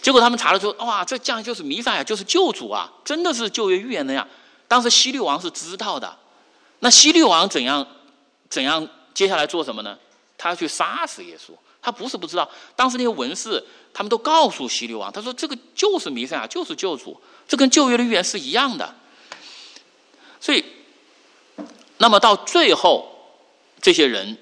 [0.00, 4.26] 结果他们查了之后，哇，这降就是弥赛亚，就是救主啊，真的是旧约预言那样。
[4.66, 6.16] 当时希律王是知道的，
[6.80, 7.86] 那希律王怎样
[8.48, 9.98] 怎样接下来做什么呢？
[10.36, 11.52] 他要去杀死耶稣。
[11.80, 13.64] 他不是不知道，当时那些文士。
[13.98, 18.94] 他们都告诉希律王，他说：“这个就是弥赛亚，就是救主，这跟旧约的预言是一样的。”
[20.40, 20.64] 所以，
[21.96, 23.08] 那么到最后，
[23.82, 24.38] 这些人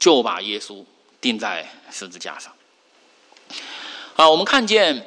[0.00, 0.84] 就把耶稣
[1.20, 2.52] 钉在十字架上。
[4.16, 5.06] 啊，我们看见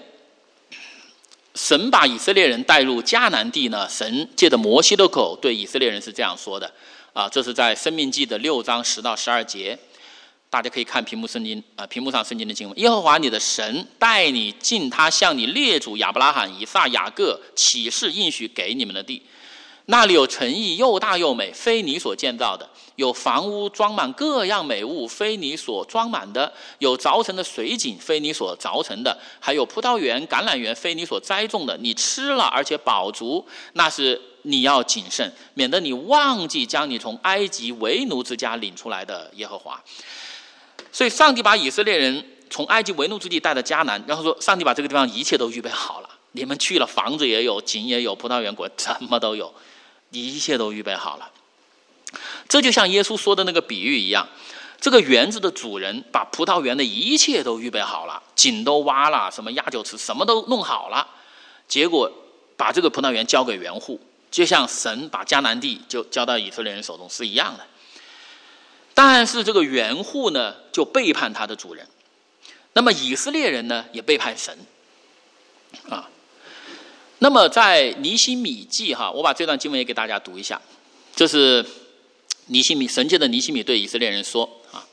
[1.53, 6.73] 神把以色列人带入迦南地呢，神借着摩西的口对以色列人是这样说的：
[7.11, 9.77] 啊，这是在生命记的六章十到十二节。
[10.53, 12.79] 大家可以看屏幕圣经啊，屏幕上圣经的经文。
[12.79, 19.19] 耶和华你的神带你进他向你列祖亚伯拉罕、以撒、雅各启示应许给你们的地，
[19.85, 22.63] 那里有城邑又大又美，非你所建造的；
[22.97, 31.75] 有房屋装满各样美物，非你所装满的；有凿成的水井，非你所凿成的；还有葡萄园、橄榄园，非你所栽种的。
[31.77, 39.83] 你吃了而且饱足，那是你要谨慎，免得你忘记将你从埃及为奴之家领出来的耶和华。
[40.93, 49.51] 所以，上帝把以色列人从埃及为奴之地带到迦南，然后说：“上帝把这个地方一切都预备好了，你们去了，房子也有，井也有，葡萄园果什么都有，
[50.11, 51.31] 一切都预备好了。”
[52.47, 54.29] 这就像耶稣说的那个比喻一样，
[54.79, 61.07] 这个园子的主人把葡萄园的一切都预备好了，井都挖了，什么压酒池什么都弄好了，
[61.67, 62.11] 结果
[62.55, 67.65] 把这个葡萄园交给园户，就像神把迦南地就交到以色列人手中是一样的。
[69.05, 71.85] 但是这个园户呢，就背叛他的主人。
[72.71, 74.57] 那么以色列人呢，也背叛神。
[75.89, 76.09] 啊，
[77.19, 80.61] 那么在尼希米记哈，我把这段经文也给大家读一下。
[81.13, 81.65] 这是
[82.45, 84.87] 尼希米神界的尼希米对以色列人说啊：“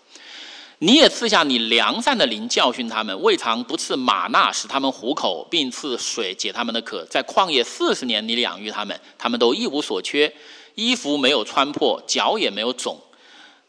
[0.81, 7.05] 你也赐下你良善的灵教训他们，未尝不赐马纳使他们糊口，并赐水解他们的渴。
[7.05, 10.35] 在旷野四十年，你养育他们，他们都一无所缺，
[10.75, 13.01] 衣服没有穿破，脚也没有肿。”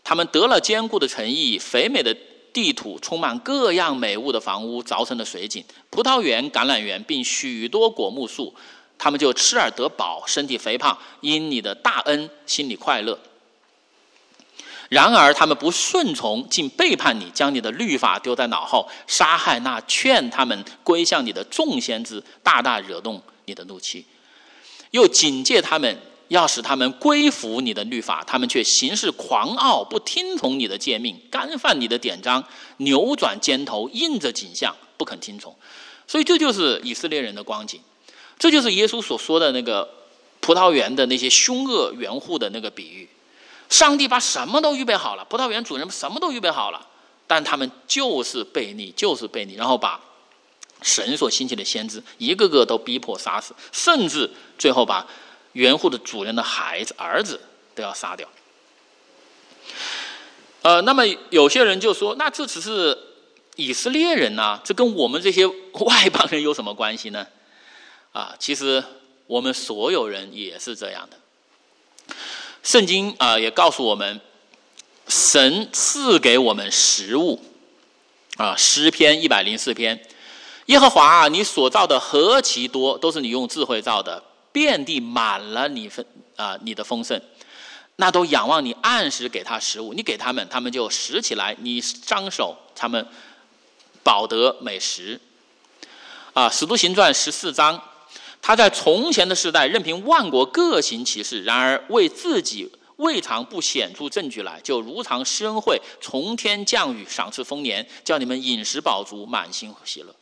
[0.04, 2.16] 他们得了坚固的城邑，肥美的
[2.52, 8.54] 地土，充满各样美物的房屋，凿成的水井、葡萄园、橄榄园，并许多果木树。
[8.98, 13.18] 他们就吃而得饱，身体肥胖，因你的大恩，心里快乐。
[14.90, 24.06] 然而他们不顺从，竟背叛你，将你的律法丢在脑后，杀害那劝他们归向你的众先知，大大惹动你的怒气，
[24.92, 25.98] 又警戒他们。
[26.32, 32.42] 要使他们归服你的律法，他们却行事狂傲，不听从你的诫命，干犯你的典章，
[32.78, 35.54] 扭转肩头，应着景象，不肯听从。
[36.08, 37.82] 所以这就是以色列人的光景，
[38.40, 39.90] 这就是耶稣所说的那个
[40.40, 43.10] 葡萄园的那些凶恶园户的那个比喻。
[43.68, 46.88] 上帝把什么都预备好了，葡萄园主人什么都预备好了，
[47.28, 50.00] 但他们就是悖逆，就是悖逆，然后把
[50.82, 55.06] 神所兴起的先知一个个都逼迫杀死，甚至最后把。
[55.54, 57.40] 原户的主人的孩子、儿子
[57.76, 58.28] 都要杀掉。
[60.62, 62.98] 呃，那么有些人就说：“那这只是
[63.56, 65.46] 以色列人呐，这跟我们这些
[65.86, 67.26] 外邦人有什么关系呢？”
[68.14, 68.84] 啊，其实
[69.26, 72.16] 我们所有人也是这样的。
[72.62, 74.22] 圣经啊也告诉我们，
[75.08, 77.42] 神赐给我们食物
[78.38, 80.06] 啊，诗篇一百零四篇，
[80.68, 84.24] 耶和华啊，你所造的何其多，都是你用智慧造的。
[84.52, 87.22] 遍地满了你丰啊，你的丰盛，
[87.98, 93.06] 那都仰望你按时给他食物，你给他们，他们就拾起来；你张手，他们
[94.04, 95.20] 饱得美食。
[96.34, 97.82] 啊，《使徒行传》十四章，
[98.42, 110.16] 他在从前的时代任凭万国各行其事，然而为自己未尝不显出证据来，就如常施恩惠，从天降雨，赏赐丰年，叫你们饮食饱足，满心喜乐。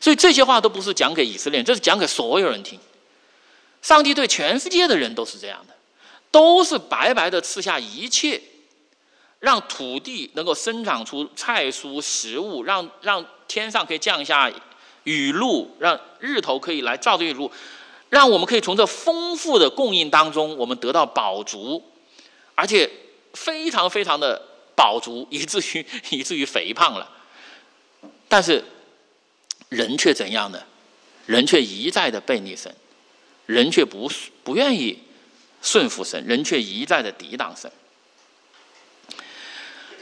[0.00, 2.80] 所以这些话都不是讲给以色列，这是讲给所有人听。
[3.82, 5.74] 上帝对全世界的人都是这样的，
[6.30, 8.40] 都是白白的赐下一切，
[9.40, 14.50] 让土地能够生长出菜蔬食物，让让天上可以降下
[15.02, 17.50] 雨露，让日头可以来照这雨露，
[18.08, 21.82] 让我们可以从这丰富的供应当中，我们得到饱足，
[22.54, 22.88] 而且
[23.34, 24.40] 非常非常的
[24.76, 27.10] 饱足， 以至于以至于肥胖了。
[28.28, 28.64] 但是
[29.68, 30.62] 人却怎样呢？
[31.26, 32.74] 人却一再的背逆神。
[33.52, 34.10] 人却不
[34.42, 34.98] 不愿意
[35.60, 37.70] 顺服神，人却一再的抵挡神。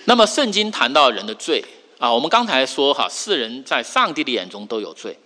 [0.04, 1.62] 那么，圣经谈到人的罪
[1.98, 5.18] 啊，我们刚才说哈，世人在上帝的眼中都有罪。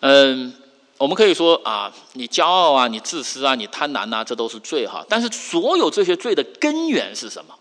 [0.00, 0.52] 嗯，
[0.98, 5.04] 我们可以说啊，你骄傲啊，你自私啊，你贪婪呐，这都是罪哈。
[5.08, 7.54] 但是，所有这些罪的根源是什么？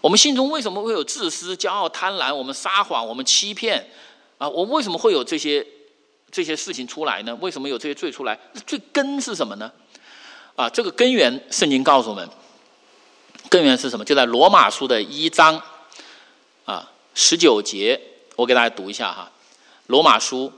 [0.00, 2.32] 我们心中为什么会有自私、骄傲、贪婪？
[2.32, 3.90] 我们撒谎，我们欺骗
[4.38, 5.66] 啊，我们为什么会有这些？
[6.30, 7.34] 这些事情出来呢？
[7.36, 8.38] 为什么有这些罪出来？
[8.66, 9.70] 罪根是什么呢？
[10.54, 12.28] 啊，这个根源，圣经告诉我们，
[13.48, 14.04] 根源是什么？
[14.04, 15.62] 就在罗马书的一章
[16.64, 18.00] 啊十九节，
[18.36, 19.30] 我给大家读一下哈。
[19.86, 20.52] 罗马书，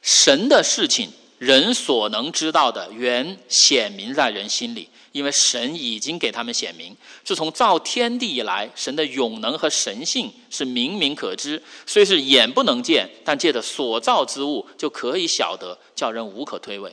[0.00, 4.86] 神的事情，人所能知道的，原显明在人心里。
[5.12, 16.92] 因为神已经给他们显明，自从造天地以来，神的永能和神性是明明可知，虽是眼不能见，但借着所造之物就可以晓得，叫人无可推诿。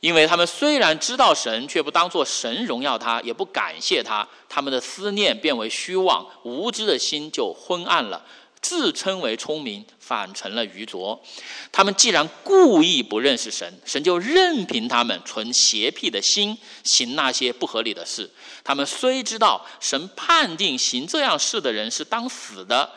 [0.00, 8.22] 因为他们虽然知道神，却不当作神荣耀他，也不感谢他，他们的思念变为虚妄，无知的心就昏暗了。
[8.60, 11.22] 自称为聪明，反成了愚拙。
[11.70, 18.30] 他们既然故意不认识神，神就任凭他们存邪僻的心，行那些不合理的事。
[18.64, 22.90] 他们虽知道神判定行这样事的人是当死的，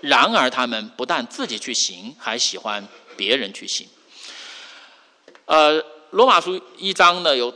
[0.00, 3.86] 然而他们不但自己去行，还喜欢别人去行。
[5.44, 7.52] 呃，罗马书一章呢有。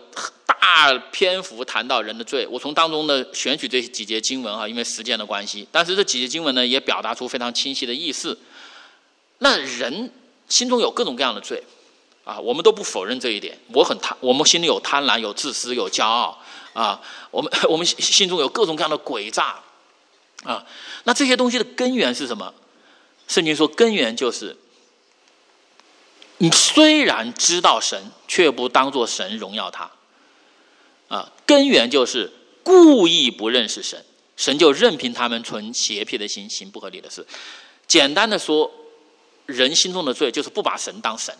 [0.60, 5.66] 大篇幅谈到人的罪，我从当中呢选取这几节经文哈，因为时间的关系。
[5.70, 8.38] 但是这几节经文呢也表达出非常清晰的意思。
[9.38, 10.10] 那人
[10.48, 11.62] 心中有各种各样的罪
[12.24, 13.58] 啊，我们都不否认这一点。
[13.72, 16.40] 我很贪，我们心里有贪婪，有自私，有骄傲
[16.72, 17.00] 啊。
[17.30, 19.56] 我们 我们心中有各种各样的诡诈
[20.44, 20.64] 啊。
[21.04, 22.52] 那这些东西的根源是什么？
[23.26, 24.56] 圣经说根源就是
[26.42, 29.88] 你虽然知道神，却不当作神荣耀他。
[31.06, 32.32] 啊，根源就是
[32.64, 34.04] 故意不认识神，
[34.36, 37.24] 神就任凭他们存邪僻的心，行不合理的事。
[37.86, 38.68] 简单的说，
[39.46, 41.32] 人心中的罪就是不把神当神，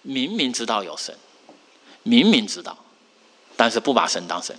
[0.00, 1.14] 明明知道有神，
[2.02, 2.82] 明明知道，
[3.54, 4.56] 但是不把神当神。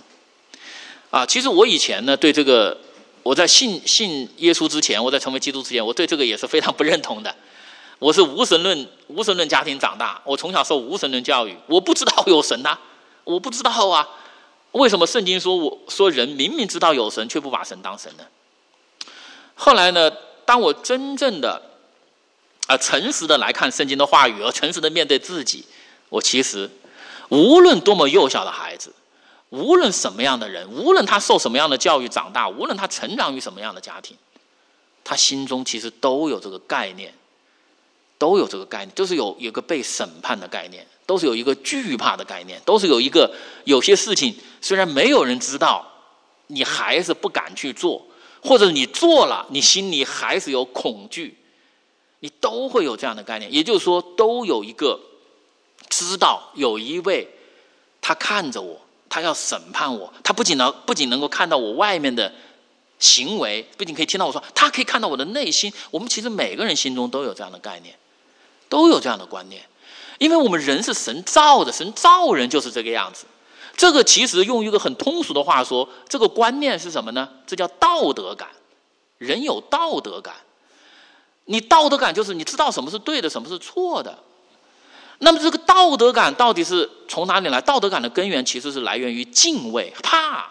[1.10, 2.78] 啊，其实我以前呢，对这个
[3.24, 7.34] 我在信信耶稣之前，我在成为基督之前，我对这个也是非常不认同的。
[8.02, 12.76] 我是无神论无神论家庭长大，我从小受无神论教育，我不知道有神呐。
[13.22, 14.08] 我不知道啊，
[14.72, 18.24] 为什么圣经说我说人明明知道有神，却不把神当神呢？
[19.54, 20.10] 后来呢，
[20.44, 21.62] 当我真正的
[22.66, 25.64] 啊诚实的来看圣经的话语，而诚实的面对自己，
[26.08, 26.68] 我其实
[27.28, 28.92] 无论多么幼小的孩子，
[29.50, 34.16] 无论什么样的人，无论他受什么样的教育长大，无论他成长于什么样的家庭，
[35.04, 37.14] 他心中其实都有这个概念，
[38.22, 40.86] 都有这个概念，就是有有个被审判的概念。
[41.04, 43.28] 都是有一个惧怕的概念，都是有一个
[43.64, 45.84] 有些事情虽然没有人知道，
[46.46, 48.00] 你还是不敢去做，
[48.40, 51.36] 或者你做了，你心里还是有恐惧，
[52.20, 53.52] 你都会有这样的概念。
[53.52, 54.98] 也就是说，都有一个
[55.90, 57.28] 知道有一位
[58.00, 62.32] 他看着我，他要审判我，他不仅能不仅能够看到我外面的
[63.00, 65.70] 行为，不仅可以听到我说，他可以看到我的内心。
[65.90, 67.94] 我们其实每个人心中都有这样的概念。
[68.72, 69.62] 都有这样的观念，
[70.16, 73.26] 因为我们人是神造的，神造人就是这个样子。
[73.76, 77.28] 这个其实用一个很通俗的话说，这个观念是什么呢？
[77.46, 78.48] 这叫道德感。
[79.18, 80.34] 人有道德感，
[81.44, 84.18] 你道德感就是你知道什么是对的，什么是错的。
[85.18, 87.60] 那么这个道德感到底是从哪里来？
[87.60, 90.50] 道德感的根源其实是来源于敬畏、怕。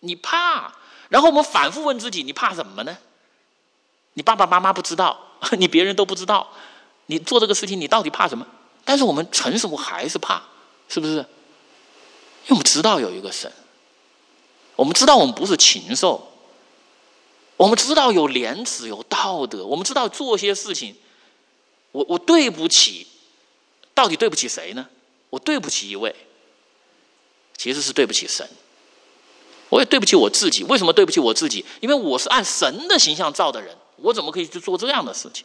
[0.00, 0.72] 你怕，
[1.10, 2.96] 然后我们反复问自己：你怕什么呢？
[4.14, 5.18] 你爸爸妈妈不知道，
[5.58, 6.48] 你别人都不知道。
[7.06, 8.46] 你做这个事情，你到底怕什么？
[8.84, 10.42] 但是我们诚实，我还是怕，
[10.88, 11.16] 是不是？
[11.16, 13.50] 因为我们知道有一个神，
[14.76, 16.30] 我们知道我们不是禽兽，
[17.56, 20.94] 我们知道有廉耻、有道德，我们知道做些事情，
[21.92, 23.06] 我我对不起，
[23.94, 24.86] 到底对不起谁呢？
[25.30, 26.14] 我对不起一位，
[27.56, 28.46] 其实是对不起神，
[29.70, 30.62] 我也对不起我自己。
[30.64, 31.64] 为什么对不起我自己？
[31.80, 35.44] 因为我是按神的形象造的人，我怎么可以去做这样的事情？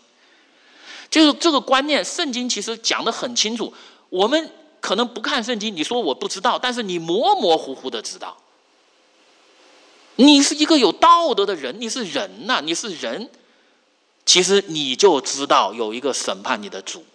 [1.09, 3.73] 就是这个观念，圣经其实讲的很清楚。
[4.09, 8.37] 我们可能不看圣经，你说我不知道，但是你模模糊糊的知道。
[10.15, 13.29] 你是一个有道德的人，你是人呐，你是人，
[14.25, 17.05] 其实你就知道有一个审判你的主，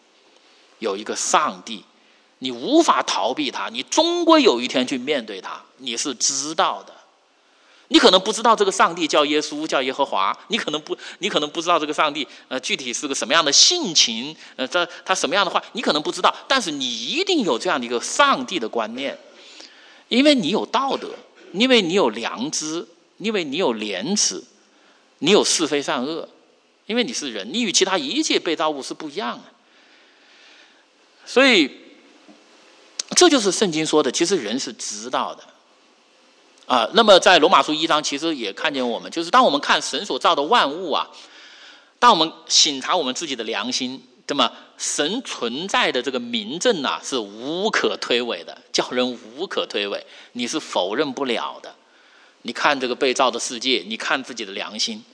[0.78, 1.84] 有一个上帝，
[2.38, 6.93] 你无法逃避他，你终归有一天去面对他，你是知道的。
[7.88, 10.36] 你可能不知道这个上帝叫耶稣，叫耶和华。
[10.48, 16.34] 你可能不，你可能不知道这个上帝，呃，具体是个什么样的性情，呃，这他什么样的话，你可能不知道。
[16.48, 19.18] 但是你一定有这样的一个上帝的观念，
[20.08, 21.10] 因为你有道德，
[21.52, 22.86] 因为你有良知，
[23.18, 24.42] 因为你有廉耻，
[25.18, 26.28] 你有是非善恶，
[26.86, 29.44] 因为你是人，你与其他一切被造物是不一样的。
[31.26, 31.70] 所以，
[33.14, 35.44] 这就是圣经说的，其实人是知道的。
[36.66, 41.06] 啊，那么在罗马书一章，其实也看见我们，就是当我们看神所造的万物啊，
[41.98, 49.06] 当我们省察我们自己的良心，那么神存在的这个名证呐，是无可推诿的，叫人
[49.36, 50.02] 无可推诿，
[50.32, 51.74] 你是否认不了的。
[52.42, 55.04] 你看这个被造的世界，你看自己的良心，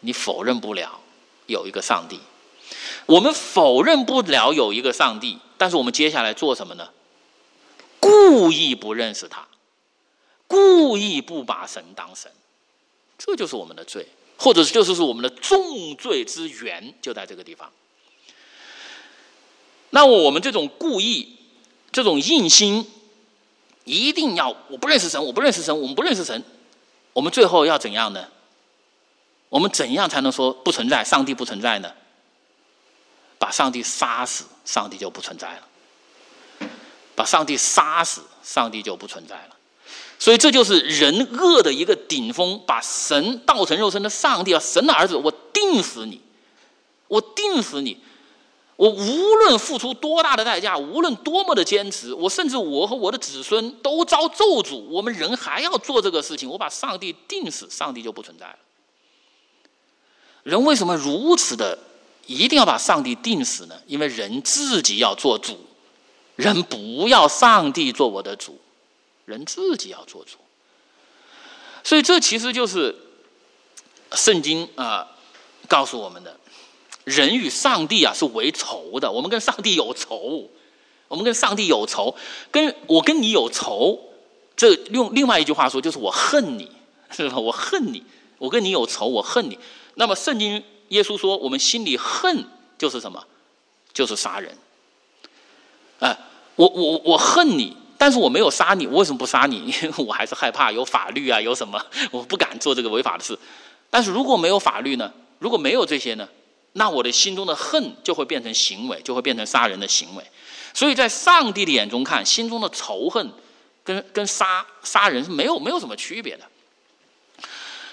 [0.00, 1.00] 你否认不了
[1.46, 2.20] 有一个上帝。
[3.06, 6.88] 我们否认不了有一个上帝，但是我们接下来做什么呢？
[8.00, 9.46] 故意不认识他。
[10.54, 12.30] 故意不把神当神，
[13.18, 14.06] 这就是我们的罪，
[14.38, 17.72] 或者就是是我们的重罪之源，就在这个地方。
[19.90, 21.36] 那我们这种故意、
[21.90, 22.88] 这种硬心，
[23.82, 26.40] 一定要我不认识神，我不认识神，我们不认识神，
[27.12, 28.28] 我们最后要怎样呢？
[29.48, 31.02] 我们怎样才能说不存在？
[31.02, 31.92] 上帝不存在呢？
[33.38, 36.68] 把上帝杀死，上帝就不存在了；
[37.14, 39.53] 把上帝杀死，上帝就不存在了。
[40.24, 46.18] 所以这就是人恶的一个顶峰，把神道成肉身的上帝啊，神的儿子，我定死你，
[47.08, 47.98] 我定死你，
[48.76, 58.56] 我无论付出多大的代价，无论多么的坚持，我甚至我和我的子孙都遭咒诅，我们人还要做这个事情，我把上帝定死，上帝就不存在了。
[60.42, 61.78] 人为什么如此的
[62.24, 63.74] 一定要把上帝定死呢？
[63.86, 65.58] 因为人自己要做主，
[66.36, 68.58] 人不要上帝做我的主。
[69.24, 70.38] 人自己要做主，
[71.82, 72.94] 所以这其实就是
[74.12, 75.08] 圣经啊
[75.68, 76.38] 告诉我们的：
[77.04, 79.10] 人与上帝啊是为仇的。
[79.10, 80.50] 我们跟上帝有仇，
[81.08, 82.14] 我们跟上帝有仇，
[82.50, 83.98] 跟我跟你有仇。
[84.56, 86.70] 这用另外一句话说，就是我恨你，
[87.10, 87.38] 是吧？
[87.38, 88.04] 我恨你，
[88.38, 89.58] 我跟你有仇，我恨你。
[89.94, 92.46] 那么圣经耶稣说，我们心里恨
[92.78, 93.24] 就是什么？
[93.92, 94.56] 就是杀人。
[96.00, 96.16] 哎，
[96.56, 97.76] 我我我恨你。
[97.96, 99.66] 但是我没有杀你，我为什么不杀你？
[99.66, 101.80] 因 为我还是害怕有法律啊，有什么，
[102.10, 103.38] 我不敢做这个违法的事。
[103.88, 105.12] 但是如果没有法律呢？
[105.38, 106.28] 如果没有这些呢？
[106.72, 110.24] 那我的心中的恨就会变成行为，就会变成杀人的行为。
[110.72, 113.30] 所以在上帝的眼中看，心中的仇恨
[113.84, 116.44] 跟跟杀杀人是没有没有什么区别的。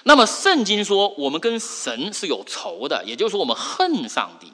[0.02, 4.52] 那么圣经说，我们跟神是有仇的，也就是说我们恨上帝。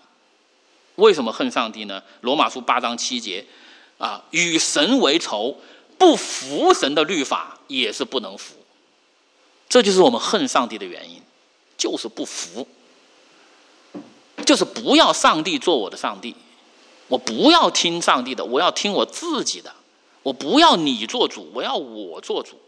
[0.96, 2.02] 为什么恨上帝呢？
[2.20, 3.46] 罗马书八章七节。
[3.98, 5.56] 啊，与神为仇，
[5.98, 8.54] 不服神的律法也是不能服。
[9.68, 11.20] 这就是我们恨上帝的原因，
[11.76, 12.66] 就是不服，
[14.46, 16.34] 就是不要上帝做我的上帝，
[17.08, 19.74] 我不要听上帝的，我要听我自己的。
[20.24, 22.60] 我不要你做主，我要我做主。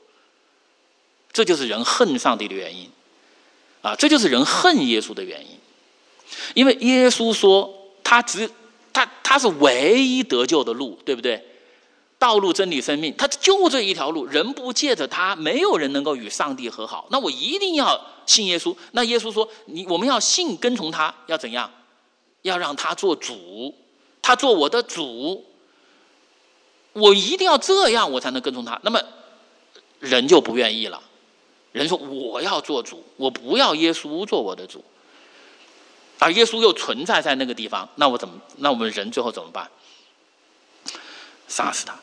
[1.33, 2.91] 这就是人恨上帝的原因，
[3.83, 5.59] 啊，这就是人恨耶稣的原因。
[6.55, 7.73] 因为耶稣说
[8.03, 8.51] 他只
[8.93, 11.45] 他他是唯一得救的路，对不对？
[12.19, 14.27] 道路、真理、生命，他就这一条路。
[14.27, 17.07] 人不借着他，没有人能够与上帝和好。
[17.11, 18.77] 那我一定要信耶稣。
[18.93, 21.71] 那耶稣说：“你我们要信，跟从他，要怎样？
[22.43, 23.75] 要让他做主，
[24.21, 25.43] 他做我的主。
[26.93, 28.79] 我一定要这样，我才能跟从他。
[28.83, 29.01] 那么
[29.99, 31.01] 人就不愿意了。
[31.73, 34.85] 人说：我要做主，我不要耶稣做我的主。
[36.21, 38.35] 而耶稣又存在在那个地方，那我怎么？
[38.59, 39.69] 那我们人最后怎么办？”
[41.49, 41.95] 杀死他。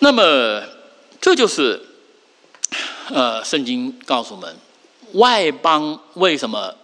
[0.00, 0.62] 那么，
[1.20, 1.80] 这就是
[3.08, 4.56] 呃，圣经告诉我们，
[5.12, 6.74] 外邦为什么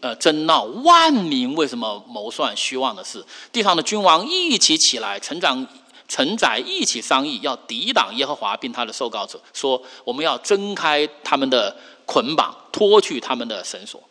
[0.00, 3.24] 呃争闹，万民为什么谋算虚妄的事？
[3.52, 5.66] 地上的君王一起起来，成长
[6.08, 14.02] 承载一起商议，要抵挡耶和华并他的受告者，说我们要挣开他们的捆绑，脱去他们的绳索。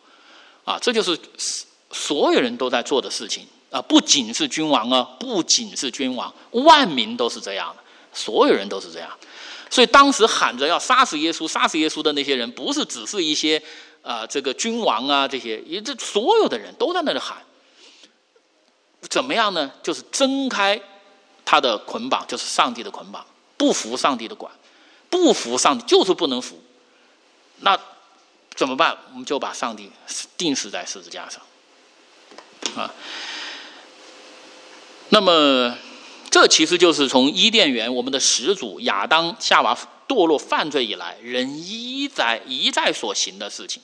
[0.64, 1.18] 啊，这就是
[1.90, 3.46] 所有人都在做的事情。
[3.70, 7.82] 啊，不仅是君王啊，不仅是君王，万民都是这样的，
[8.12, 9.10] 所有人都是这样。
[9.70, 13.62] 所以当时喊着要杀死耶稣、杀死耶稣的那些人，不是只是一些
[14.02, 17.38] 啊，这个君王啊，这些，也这所有的人都在那里喊。
[19.08, 19.72] 怎么样呢？
[19.82, 20.78] 就是挣开
[21.46, 23.24] 他的捆绑，就是上帝的捆绑，
[23.56, 24.52] 不服上帝的管，
[25.08, 26.60] 不服上帝就是不能服。
[27.60, 27.80] 那
[28.54, 28.96] 怎么办？
[29.12, 29.90] 我们就把上帝
[30.36, 31.42] 钉死在十字架上，
[32.76, 32.92] 啊。
[35.08, 35.76] 那么，
[36.30, 39.76] 这其实就是从伊甸园我们的始祖亚当夏娃
[40.08, 43.82] 堕落犯罪以来，人一再一再所行的事情，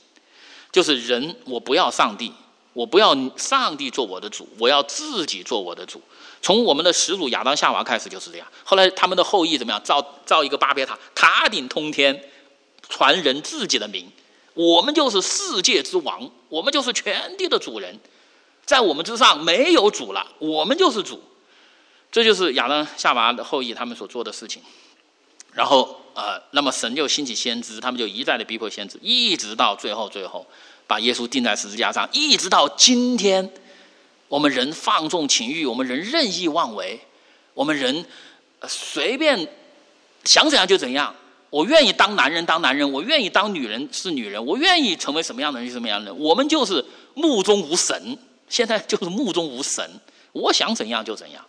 [0.73, 2.33] 就是人我不要上帝，
[2.73, 6.01] 我不要上帝做我的主，我要自己做我的主。
[6.41, 8.47] 从我们的始祖亚当夏娃开始就是这样。
[8.65, 9.83] 后来他们的后裔怎么样？
[9.83, 12.25] 造造一个巴别塔，塔顶通天，
[12.89, 14.11] 传人自己的名，
[14.59, 17.97] 我们就是世界之王，我们就是全地的主人。
[18.67, 21.23] 在我们之上没有主了，我们就是主，
[22.11, 24.61] 这就是亚当夏娃的后裔他们所做的事情。
[25.53, 30.45] 然后呃，那么神就兴起先知，他们就一再的逼迫先知，一直到最后，最后
[30.89, 33.49] 把耶稣钉在十字架上，一直到今天，
[34.27, 36.99] 我们人放纵情欲，我们人任意妄为，
[37.55, 38.05] 我们人
[38.67, 39.49] 随便
[40.25, 41.15] 想怎样就怎样。
[41.51, 46.19] 我愿意当男人当男人，我愿意当女人是女人，我愿意成为什么样的人是什么样的人。
[46.19, 46.85] 我们就是
[47.15, 48.19] 目中无神。
[48.49, 49.87] 现在就是目中无神，
[50.33, 51.45] 我想怎样就怎样。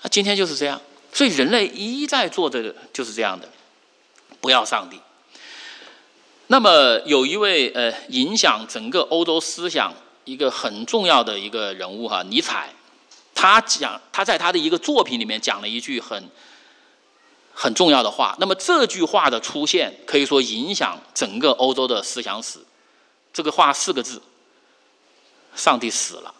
[0.00, 0.80] 啊今天就是这样，
[1.12, 3.48] 所以人类一再做这个就是这样的，
[4.40, 4.96] 不要上帝。
[6.46, 9.92] 那么有一位呃影响整个欧洲思想
[10.24, 12.72] 一个很重要的一个人物哈，尼采，
[13.34, 16.22] 他讲他在他的一个作品里面讲了一句很
[17.60, 18.36] 很重要的话。
[18.38, 22.60] 那么这句话的出现可以说影响整个欧洲的思想史。
[23.32, 24.22] 这个话四个字。
[25.56, 26.32] 上帝死了，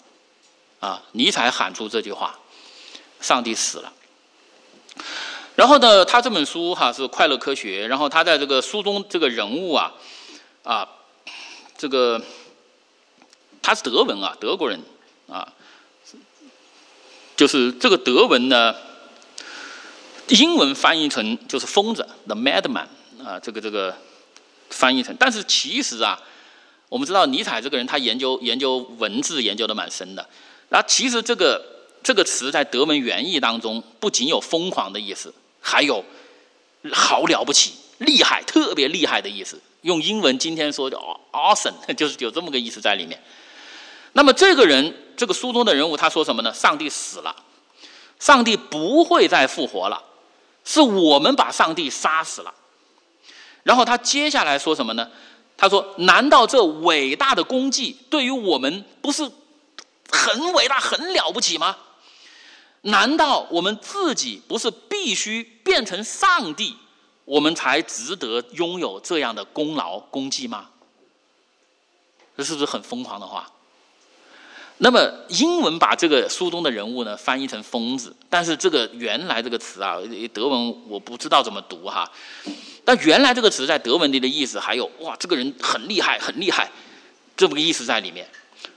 [0.79, 1.03] 啊！
[1.11, 2.39] 尼采喊出这句话
[3.21, 3.93] ：“上帝死了。”
[5.57, 9.93] 然后呢，他这本书哈是《快乐科学》，然后他在这个书中这个人物啊，
[10.63, 10.89] 啊，
[11.77, 12.23] 这个
[13.61, 14.81] 他是德文啊，德国人
[15.29, 15.53] 啊，
[17.35, 18.73] 就是这个德文呢，
[20.29, 22.87] 英文翻译成就是疯子，the madman
[23.25, 23.97] 啊，这个这个
[24.71, 26.19] 翻译成，但是其实啊。
[26.91, 30.27] 我们知道尼采这个人，他研究研究文字研究的蛮深的。
[30.71, 31.63] 那其实这个
[32.03, 36.03] 这个词在德文原意当中，不仅有疯狂的意思，还有
[36.91, 39.61] 好了不起、厉害、特别厉害的意思。
[39.83, 40.99] 用英文今天说叫
[41.31, 43.23] awesome， 就是有这么个意思在里面。
[44.15, 46.55] 那么这个人，这个书中的人物，他说什么呢？
[46.55, 47.37] 上帝死了，
[48.19, 50.03] 上帝不会再复活了，
[50.69, 52.53] 是我们把上帝杀死了。
[53.63, 55.11] 然后他接下来说什么呢？
[55.57, 59.29] 他说：“难道这伟大的功绩对于我们不是
[60.11, 61.75] 很伟大、很了不起吗？
[62.83, 66.77] 难道我们自己不是必须变成上帝，
[67.25, 70.69] 我们才值得拥有这样的功劳功绩吗？
[72.37, 73.51] 这是不是很疯狂的话？
[74.79, 79.99] 那么英文把这个书中的人物呢翻译成疯子，但是这个原来这个词啊，
[80.33, 82.11] 德文我不知道怎么读哈。”
[82.85, 86.71] 但原来这个词在德文里的意思还有哇，这个人很厉害，很厉害，
[87.37, 88.27] 这么个意思在里面。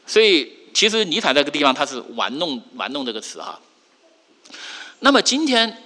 [0.06, 3.58] 所以其实尼采这个地方他是玩弄玩弄这个词哈。
[5.00, 5.82] 那么今天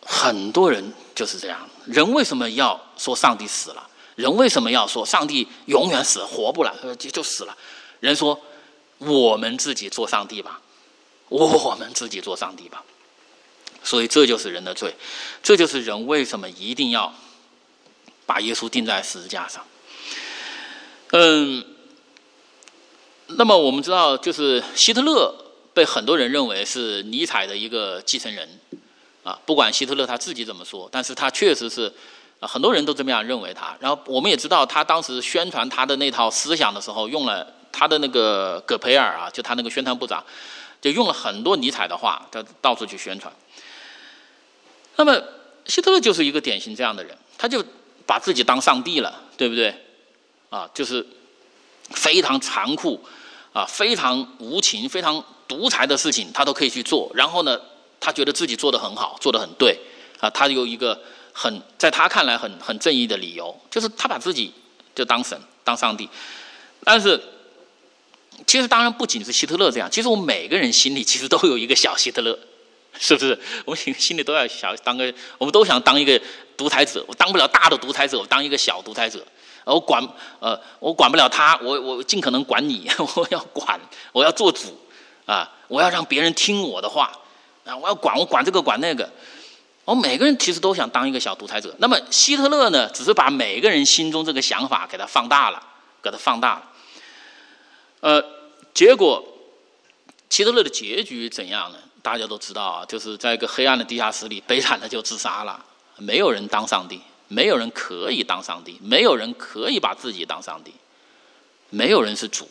[0.00, 3.88] 很多人就是这样，人为什么要说上帝死了？
[4.16, 7.56] 人为什么要说上帝永远死，活不了，就就死了？
[8.00, 8.40] 人说
[8.98, 10.60] 我们自己做上帝吧，
[11.28, 12.84] 我们自己做上帝吧。
[13.82, 14.94] 所以这就是人的罪，
[15.42, 17.14] 这就是人为什么一定要
[18.24, 19.62] 把耶稣钉在十字架上。
[21.12, 21.62] 嗯，
[23.26, 25.34] 那么我们知道，就是希特勒
[25.74, 28.58] 被很多人认为是尼采的一个继承人
[29.22, 29.38] 啊。
[29.44, 31.92] 不管希特勒他自己怎么说，但是他确实是
[32.40, 33.76] 很多人都这么样认为他。
[33.80, 40.24] 然后我们也知道，他当时宣传他的那套思想的时候，用了他的那个葛培尔啊，就他那个宣传部长，
[40.80, 43.34] 就用了很多尼采的话，他到处去宣传。
[44.94, 45.20] 那么，
[45.66, 47.64] 希特勒就是一个典型这样的人，他就
[48.06, 49.74] 把自己当上帝了，对不对？
[50.50, 51.04] 啊，就是
[51.90, 53.04] 非常残酷，
[53.52, 57.10] 啊，非常无情、非常独裁的事情，他都可以去做。
[57.12, 57.60] 然后呢，
[57.98, 59.76] 他觉得自己做的很好，做的很对，
[60.20, 61.02] 啊，他有一个
[61.32, 64.54] 很在他看来很很正义的理由，就是他把自己
[64.94, 66.08] 就当神、当上帝。
[66.84, 67.20] 但是，
[68.46, 72.38] 其实当然不仅是希特勒这样，其实我们每个人心里其实都有一个小希特勒。
[72.96, 73.36] 是不是？
[73.64, 76.20] 我们心里都要想当个，我们都想当一个
[76.56, 77.04] 独裁者。
[77.08, 79.20] 我当不了大的独裁者，我当一个小独裁者。
[79.64, 80.00] 我管
[80.38, 82.88] 呃，我管不了他，我我尽可能管你。
[83.16, 83.80] 我要管，
[84.12, 84.78] 我要做主
[85.26, 85.50] 啊！
[85.66, 87.10] 我要让别人听我的话
[87.64, 87.76] 啊！
[87.76, 89.10] 我要管，我管这个管那个。
[89.84, 91.74] 我们每个人其实都想当一个小独裁者。
[91.78, 92.88] 那么希特勒呢？
[92.90, 95.60] 只是把每个人心中这个想法给他放大了，
[96.00, 96.70] 给他放大了。
[98.04, 98.22] 呃，
[98.74, 99.24] 结果
[100.28, 101.78] 希特勒的结局怎样呢？
[102.02, 105.64] 大家都知道啊，就是在一个黑暗的地下室里，悲惨的就自杀了。
[105.96, 110.74] 没有人当上帝，没有人可以当上帝，没有人可以把自己当上帝，
[111.70, 112.46] 没有人是主，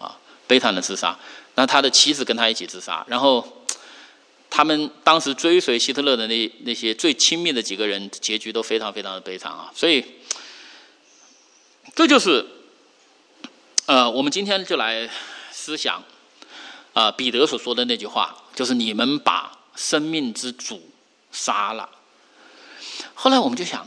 [0.00, 1.16] 啊，悲惨的自杀。
[1.54, 3.62] 那他的妻子跟他一起自杀，然后
[4.50, 9.70] 他们当时追随希特勒的那那些最亲密的几个人，结局都非常非常的悲惨啊。
[9.76, 10.04] 所以，
[11.94, 12.44] 这就是
[13.86, 15.08] 呃，我们今天就来
[15.52, 16.02] 思想。
[16.92, 20.90] 啊，彼得所说的那句话就是：“你们把生命之主
[21.30, 21.88] 杀了。”
[23.14, 23.86] 后来我们就想，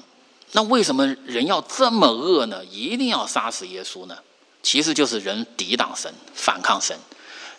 [0.51, 2.63] 那为什么人要这么恶呢？
[2.65, 4.15] 一定要杀死耶稣呢？
[4.61, 6.95] 其实就是人抵挡神，反抗神，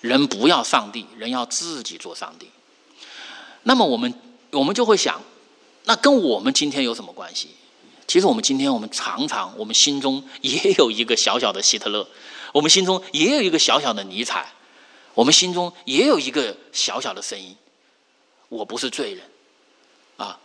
[0.01, 2.49] 人不要上帝，人要自己做上帝。
[3.65, 4.15] 那么我们
[4.53, 5.21] 我们就会想，
[5.85, 7.51] 那跟我们今天有什么关系？
[8.11, 12.05] 其实我们今天我们常常我们心中也有一个小小的希特勒，
[12.53, 14.53] 我们心中也有一个小小的尼采。
[15.15, 17.55] 我们心中也有一个小小的声音：
[18.49, 19.23] 我不是罪人，
[20.17, 20.37] 啊，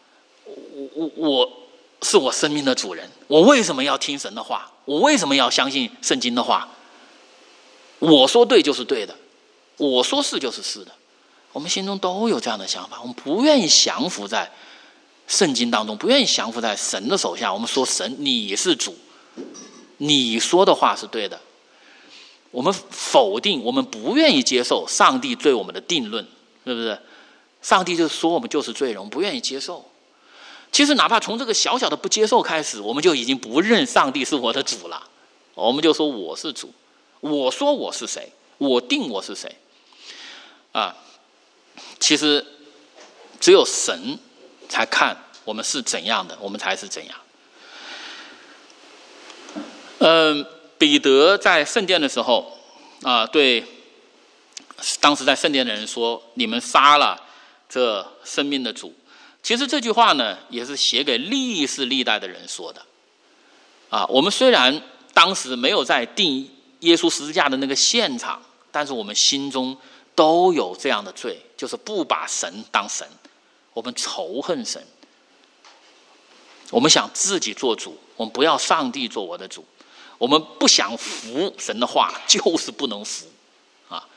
[0.46, 1.52] 我我我
[2.04, 3.10] 是我生命的主人。
[3.26, 4.72] 我为什么要听神的话？
[4.86, 6.70] 我为什么要相信圣经的话？
[7.98, 9.16] 我说对就是对的，
[9.78, 10.92] 我说是就是是的。
[11.52, 14.52] 我们心中都有这样的想法，我们不愿意降服在
[15.28, 17.54] 圣经当中，不愿意降服在神的手下。
[17.54, 18.96] 我们说神你是主，
[19.98, 21.40] 你说的话是对的。
[22.52, 26.26] 我们否定，我们不愿意接受上帝对我们的定论，
[26.66, 26.98] 是不是？
[27.62, 29.84] 上帝就说我们就是罪人，我们不愿意接受。
[30.72, 35.02] 其实，哪怕从这个小小的不接受开始，我们就已经不认上帝是我的主了。
[35.54, 36.72] 我们就说我是主，
[37.22, 39.56] 我说我是谁，我定我是谁。
[40.72, 40.96] 啊，
[42.00, 42.46] 其实
[43.40, 44.20] 只有神
[44.70, 47.16] 才看我们是怎样的，我们才是怎样。
[50.00, 50.46] 嗯。
[50.78, 52.52] 彼得在圣殿的时候，
[53.02, 53.64] 啊，对
[55.00, 57.18] 当时在圣殿的人说：“你们杀了
[57.70, 58.94] 这生命的主。”
[59.42, 62.86] 其实这句话呢，也是写给历世历代的人说的。
[63.90, 64.82] 啊，我们虽然
[65.14, 66.52] 当时没有在定
[66.82, 69.76] 耶稣十字架的那个现场，但是我们心中
[70.14, 73.08] 都有这样的罪，就是不把神当神，
[73.76, 74.82] 我们仇恨神，
[76.72, 79.66] 我们想自己做主，我们不要上帝做我的主。
[80.18, 83.28] 我们不想服神的话，就是不能服，
[83.90, 84.08] 啊！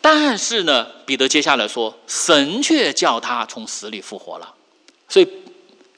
[0.00, 4.54] 但是呢，彼得接下来说，神却叫他从死里复活了。
[5.08, 5.28] 所以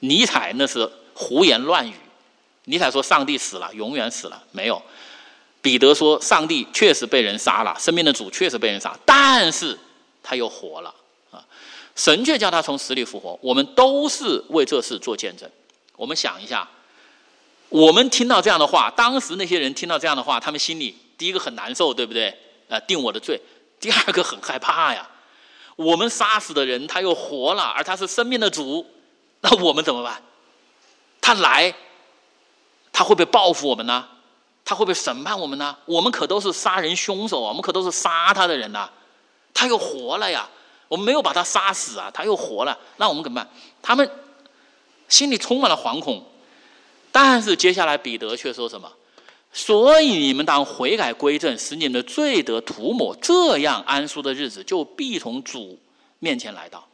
[0.01, 1.93] 尼采那是胡言乱语。
[2.65, 4.83] 尼采说上帝死了，永远死了，没有。
[5.61, 9.79] 彼得说上帝确实被人杀了，生命的主确实被人杀，但是
[10.23, 10.95] 他又活了！
[11.95, 13.39] 神却叫他从死里复活。
[13.43, 15.49] 我们都是为这事做见证。
[15.97, 16.69] 我们想一下。
[17.69, 22.37] 我们听到这样的话，当时那些人听到这样的话，他们心里第一个很难受，对不对？
[22.69, 23.41] 呃，定我的罪。
[23.81, 25.09] 第二个很害怕呀。
[25.77, 28.87] 我们杀死的人他又活了，而他是生命的主，
[29.41, 30.23] 那我们怎么办？
[31.23, 31.75] 他来，
[32.93, 34.07] 他会不会报复我们呢？
[34.67, 35.75] 他会不会审判我们呢？
[35.87, 38.91] 我们可都是杀人凶手啊，我们可都是杀他的人呐。
[39.55, 40.47] 他又活了呀，
[40.93, 43.51] 我们没有把他杀死啊，他又活了，那我们怎么办？
[43.81, 44.11] 他们
[45.09, 46.23] 心里充满了惶恐。
[47.11, 48.93] 但是接下来彼得却说什么？
[49.55, 55.79] 所以你们当悔改归正，使你们的罪得涂抹，这样安舒的日子就必从主
[56.19, 56.87] 面前来到。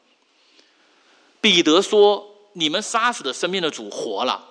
[1.40, 2.24] 彼得说
[2.54, 4.44] ：“你们杀死的生命的主活了，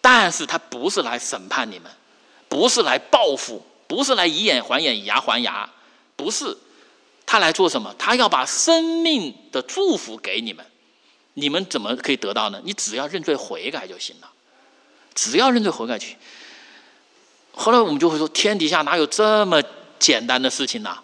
[0.00, 1.92] 但是他不是来审判你们，
[2.48, 5.70] 不是来报复，不是来以眼还眼，以牙还牙，
[6.16, 6.56] 不是，
[7.26, 7.94] 他来做什么？
[7.98, 10.64] 他要把生命的祝福给你们。
[11.34, 12.60] 你们怎么可以得到呢？
[12.64, 14.30] 你只要认罪悔改就行了，
[15.14, 16.16] 只要认罪悔改去。
[17.52, 19.62] 后来我们就会说：天底下哪有这么
[19.98, 20.98] 简单的事情呢？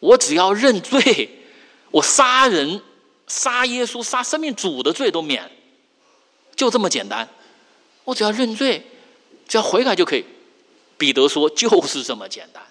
[0.00, 1.44] 我只要认罪，
[1.90, 2.82] 我杀人。”
[3.28, 5.50] 杀耶稣、杀生命主的罪都免，
[6.54, 7.26] 就这么简单。
[8.04, 8.84] 我只要认罪，
[9.48, 10.24] 只要悔改就可以。
[10.98, 12.62] 彼得说：“就是这么简单，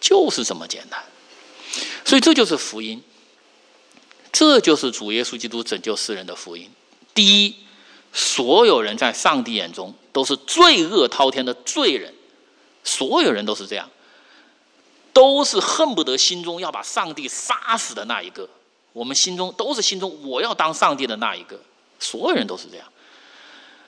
[0.00, 1.02] 就是这么简单。”
[2.04, 3.02] 所以这就是福音，
[4.32, 6.70] 这就是主耶稣基督拯救世人的福音。
[7.14, 7.54] 第一，
[8.12, 12.14] 所有人在上帝眼中都是罪恶滔天的罪人，
[12.84, 13.90] 所有人都是这样，
[15.12, 18.48] 都是恨不得心中要把上帝杀死的那一个。
[18.92, 21.60] 我们心中都是心中我要当上帝的那一个，
[22.00, 22.86] 所有人都是这样。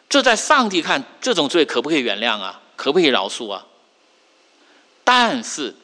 [0.09, 2.61] 这在上帝看，这种罪可不可以原谅啊？
[2.76, 3.66] 可不可以饶恕啊？
[5.05, 5.74] 但是，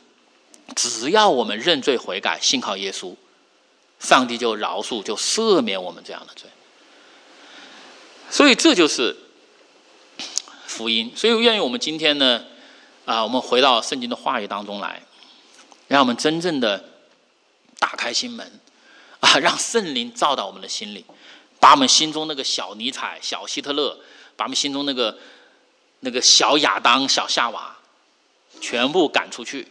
[0.75, 3.15] 只要我们认罪悔改，信靠耶稣，
[4.01, 6.49] 上帝就饶恕，就赦免我们这样的罪。
[8.31, 9.17] 所以这就是
[10.67, 11.13] 福音。
[11.15, 12.45] 所以愿意我们今天呢，
[13.05, 15.03] 啊，我们回到圣经的话语当中来，
[15.89, 16.85] 让我们真正的
[17.79, 18.61] 打开心门。
[19.19, 21.03] 啊，让圣灵照到我们的心里，
[21.59, 23.99] 把我们心中那个小尼采、小希特勒，
[24.37, 25.19] 把我们心中那个
[26.01, 27.75] 那个小亚当、小夏娃，
[28.61, 29.67] 全部赶出去，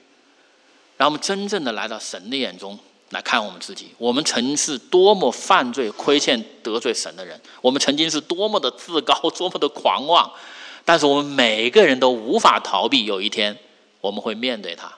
[0.98, 2.78] 让我们真正的来到神的眼中
[3.10, 3.94] 来看我们自己。
[3.98, 10.32] 我们曾是多么犯罪、亏欠、得罪神的人，我们曾经是多么的自高、多么的狂妄，
[10.84, 13.58] 但是我们每个人都无法逃避，有一天
[14.02, 14.92] 我们会面对他。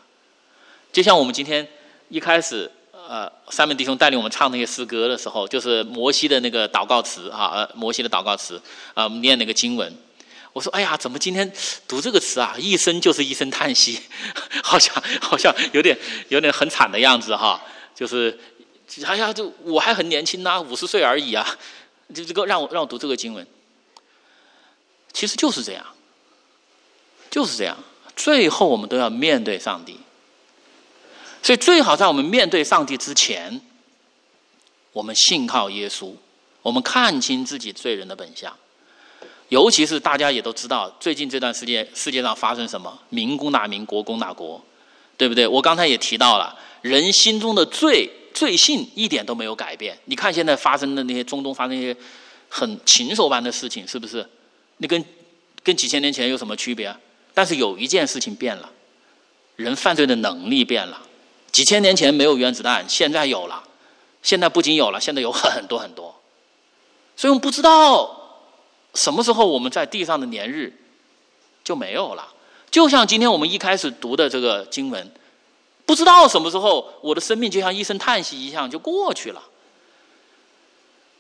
[0.92, 1.68] 就像我们今天
[2.10, 2.72] 一开始。
[3.10, 8.62] 呃，三门弟兄带领我们唱那些诗歌的时候，就是摩西的那个祷告词啊，呃，摩西的祷告词
[8.94, 9.96] 啊，念那个经文。
[10.58, 11.54] 我说，哎呀，怎么今天
[11.88, 12.56] 读这个词啊？
[12.58, 14.02] 一声就是一声叹息，
[14.64, 14.92] 好像
[15.22, 15.96] 好像有点
[16.30, 17.62] 有点很惨的样子哈。
[17.94, 18.36] 就是，
[19.06, 21.48] 哎呀，就我还很年轻呐，五十岁而已啊，
[22.12, 23.46] 就这个让我让我读这个经文。
[25.14, 25.86] 其实就是这样，
[27.30, 27.78] 就是这样，
[28.16, 30.00] 最后我们都要面对上帝。
[31.44, 33.62] 所以，最好在我们面对上帝之前，
[34.92, 36.16] 我们信靠耶稣，
[36.64, 38.58] 我们看清自己罪人的本相。
[39.50, 44.62] 尤其是大家也都知道，最近这段时间世界上发生什么，民攻打民，国攻打国，
[45.18, 45.48] 对不对？
[45.48, 49.98] 我刚才也提到了，人心中的罪罪性一点都没有改变。
[50.06, 51.96] 你看现在发生的那些中东发生一些
[52.50, 54.28] 很禽兽般的事情，是不是？
[54.78, 55.04] 那跟
[55.64, 56.94] 跟几千年前有什么区别？
[57.34, 58.70] 但是有一件事情变了，
[59.56, 61.02] 人犯罪的能力变了。
[61.52, 63.64] 几千年前没有原子弹，现在有了。
[64.22, 66.14] 现在不仅有了，现在有很多很多。
[67.16, 68.17] 所以我们不知道
[68.98, 70.74] 什么时候我们在地上的年日
[71.64, 72.34] 就没有了。
[72.72, 75.12] 就像今天我们一开始读的这个经文，
[75.86, 79.44] 不知道什么时候我的生命就像一声叹息一样就过去了。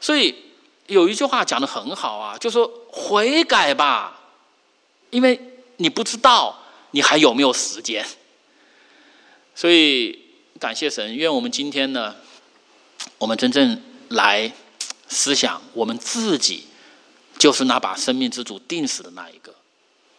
[0.01, 0.34] 所以
[0.88, 4.19] 有一句话讲的很好啊，就说悔改吧，
[5.11, 5.39] 因为
[5.78, 6.57] 你不知道
[6.91, 8.03] 你还有没有时间。
[9.53, 10.19] 所以，
[10.59, 12.15] 感谢神，愿我们今天呢，
[13.19, 14.51] 我们真正来
[15.07, 16.65] 思想，我们自己
[17.38, 19.53] 就是那把生命之主定死的那一个。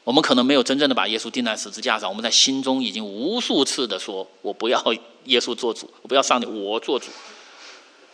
[0.05, 4.83] 我们可能没有真正的把耶稣钉在十字架上，我们在心中已经无数次的说：“我不要
[5.25, 7.07] 耶稣做主，我不要上帝，我做主。”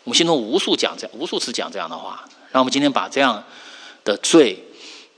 [0.04, 2.28] 我们心中无数讲这样，无数次讲这样的话。
[2.50, 3.44] 让我们今天把这样
[4.04, 4.58] 的罪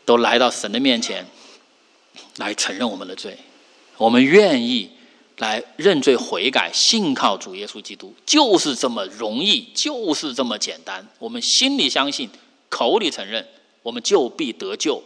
[0.04, 1.26] 都来到神的面前，
[2.36, 3.38] 来承认我们的罪。
[3.96, 4.90] 我们愿意。
[5.38, 11.06] 来认罪悔改，信靠主耶稣基督，就是这么容易，就是这么简单。
[11.18, 12.30] 我们心里相信，
[12.70, 13.46] 口里承认，
[13.86, 15.00] 我们就必得救。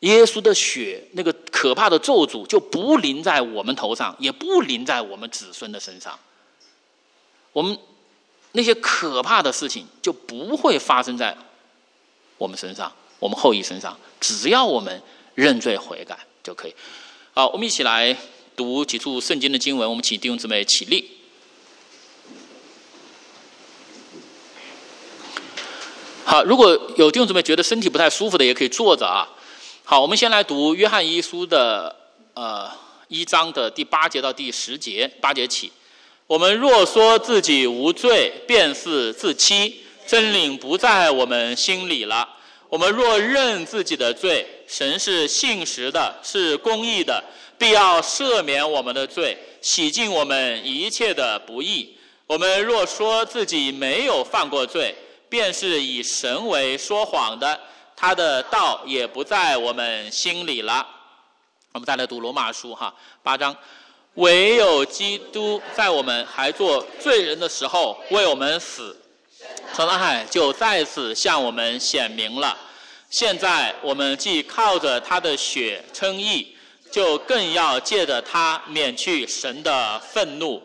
[0.00, 6.18] 耶稣的血，那个可怕的咒诅就不临在我们头上，也不临在我们子孙的身上。
[7.54, 7.78] 我们
[8.52, 11.34] 那些可怕的事情就不会发生在
[12.36, 13.98] 我们身上，我们后裔身上。
[14.20, 15.00] 只要我们
[15.34, 16.74] 认罪悔改就可以。
[17.32, 18.14] 好，我们一起来。
[18.56, 21.15] 读几处圣经的经文，我们请弟兄姊妹起立。
[26.28, 29.28] 好，如果有弟兄姊妹觉得身体不太舒服的，也可以坐着啊。
[29.84, 31.94] 好，我们先来读约翰一书的
[32.34, 32.68] 呃
[33.06, 35.70] 一章的第八节到第十节，八节起。
[36.26, 42.28] 我们若说自己无罪，便是自欺，真理不在我们心里了。
[42.68, 47.22] 我们若认自己的罪，神是信实的，是公义的，
[47.56, 51.96] 必要赦免我们的罪，洗净我们一切的不义。
[52.26, 54.92] 我们若说自己没有犯过罪，
[55.28, 57.60] 便是以神为说谎的，
[57.94, 60.86] 他的道也不在我们心里了。
[61.72, 63.54] 我们再来读罗马书哈八章，
[64.14, 68.96] 唯有基督在我们还做罪人的时候为我们死。
[69.74, 72.56] 神的爱就再次向我们显明了。
[73.10, 76.56] 现在我们既靠着他的血称义，
[76.90, 80.62] 就更要借着他免去神的愤怒。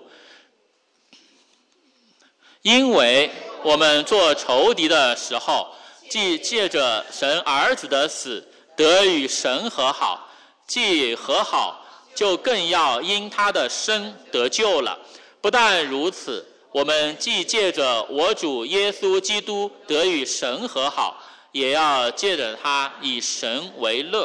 [2.62, 3.30] 因为
[3.64, 5.68] 我们做仇敌的时候，
[6.10, 8.46] 既借着神儿子的死
[8.76, 10.20] 得与神和好；
[10.66, 11.86] 既和好，
[12.16, 14.98] 就更要因他的生得救了。
[15.40, 16.48] 不但如此。
[16.74, 24.24] 我们既借着我主耶稣基督得与神和好，也要借着他以神为乐。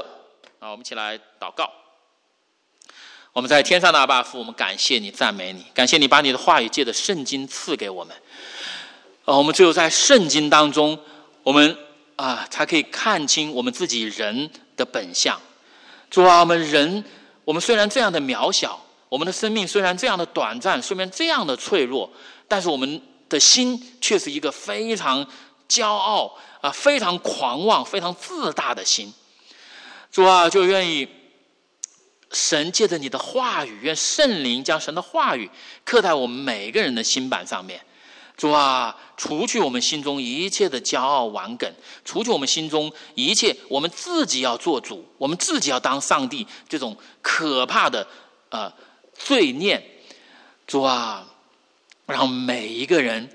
[0.60, 1.68] 啊，我们一起来祷告。
[3.32, 8.16] 我们在天上的阿爸父，我们感谢你，赞美你，感谢你把你的话语借着圣经赐给我们。
[9.26, 10.96] 啊，我们只有在圣经当中，
[11.42, 11.76] 我们
[12.14, 15.38] 啊才可以看清我们自己人的本相。
[16.08, 17.04] 主啊，我们人，
[17.44, 22.08] 我们虽然这样的渺小，我们的生命虽然这样的短暂，虽然这样的脆弱。
[22.46, 25.26] 但是我们的心却是一个非常
[25.68, 29.12] 骄傲啊，非常狂妄、非常自大的心。
[30.12, 31.08] 主啊，就愿意
[32.30, 35.50] 神借着你的话语，愿圣灵将神的话语
[35.84, 37.80] 刻在我们每个人的心板上面。
[38.36, 41.72] 主啊，除去我们心中一切的骄傲顽梗，
[42.04, 48.06] 除去我们心中一切我们自己要做主，我们自己要当上帝这种可怕的
[48.50, 48.72] 呃
[49.14, 49.82] 罪念。
[50.66, 51.26] 主啊。
[52.08, 53.28] 让每一个人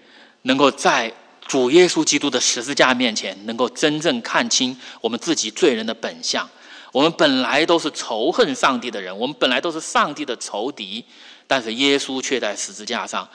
[0.43, 1.13] 能够在
[1.45, 6.49] 主耶稣基督的十字架面前，能够真正看清我们自己罪人的本相。
[6.93, 11.03] 我们本来都是仇恨上帝的人，我们本来都是上帝的仇敌，
[11.45, 13.27] 但是耶稣却在十字架上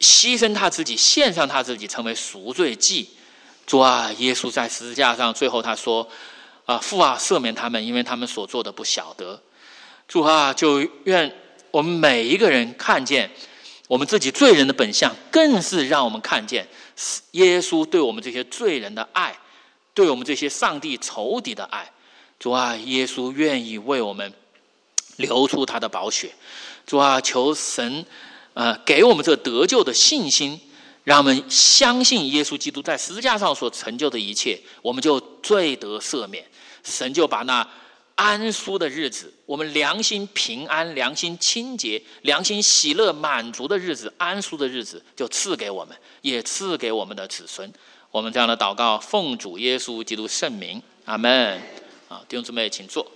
[0.00, 3.08] 牺牲他自己，献上他自己，成为赎罪祭。
[3.66, 6.08] 主啊，耶稣在十字架上，最后他说
[6.66, 9.40] ：“啊，父啊，赦免他们，因为他们所做的不晓得。”
[10.08, 11.32] 主啊，就愿
[11.70, 13.30] 我们每一个人看见。
[13.86, 16.64] 我们自己罪人的本相，更是让我们看见
[17.32, 19.36] 耶稣对我们这些罪人的爱，
[19.92, 21.90] 对我们这些上帝仇敌的爱。
[22.38, 24.32] 主啊，耶稣愿意为我们
[25.16, 26.30] 流出他的宝血。
[26.86, 28.06] 主啊，求神，
[28.60, 30.60] 呃，给我们这得救的信心，
[31.04, 36.44] 让我们相信耶稣基督在十字架上所成就的一切，我们就罪得赦免。
[36.84, 37.66] 神就把那。
[38.16, 47.72] 安舒的日子，我们良心平安、良心清洁、良心喜乐、满足的日子，安舒的日子，就赐给我们，也赐给我们的子孙。
[48.10, 51.58] 我们这样的祷告，奉主耶稣基督圣名，阿门。
[52.10, 53.10] 啊，弟兄姊妹，请坐。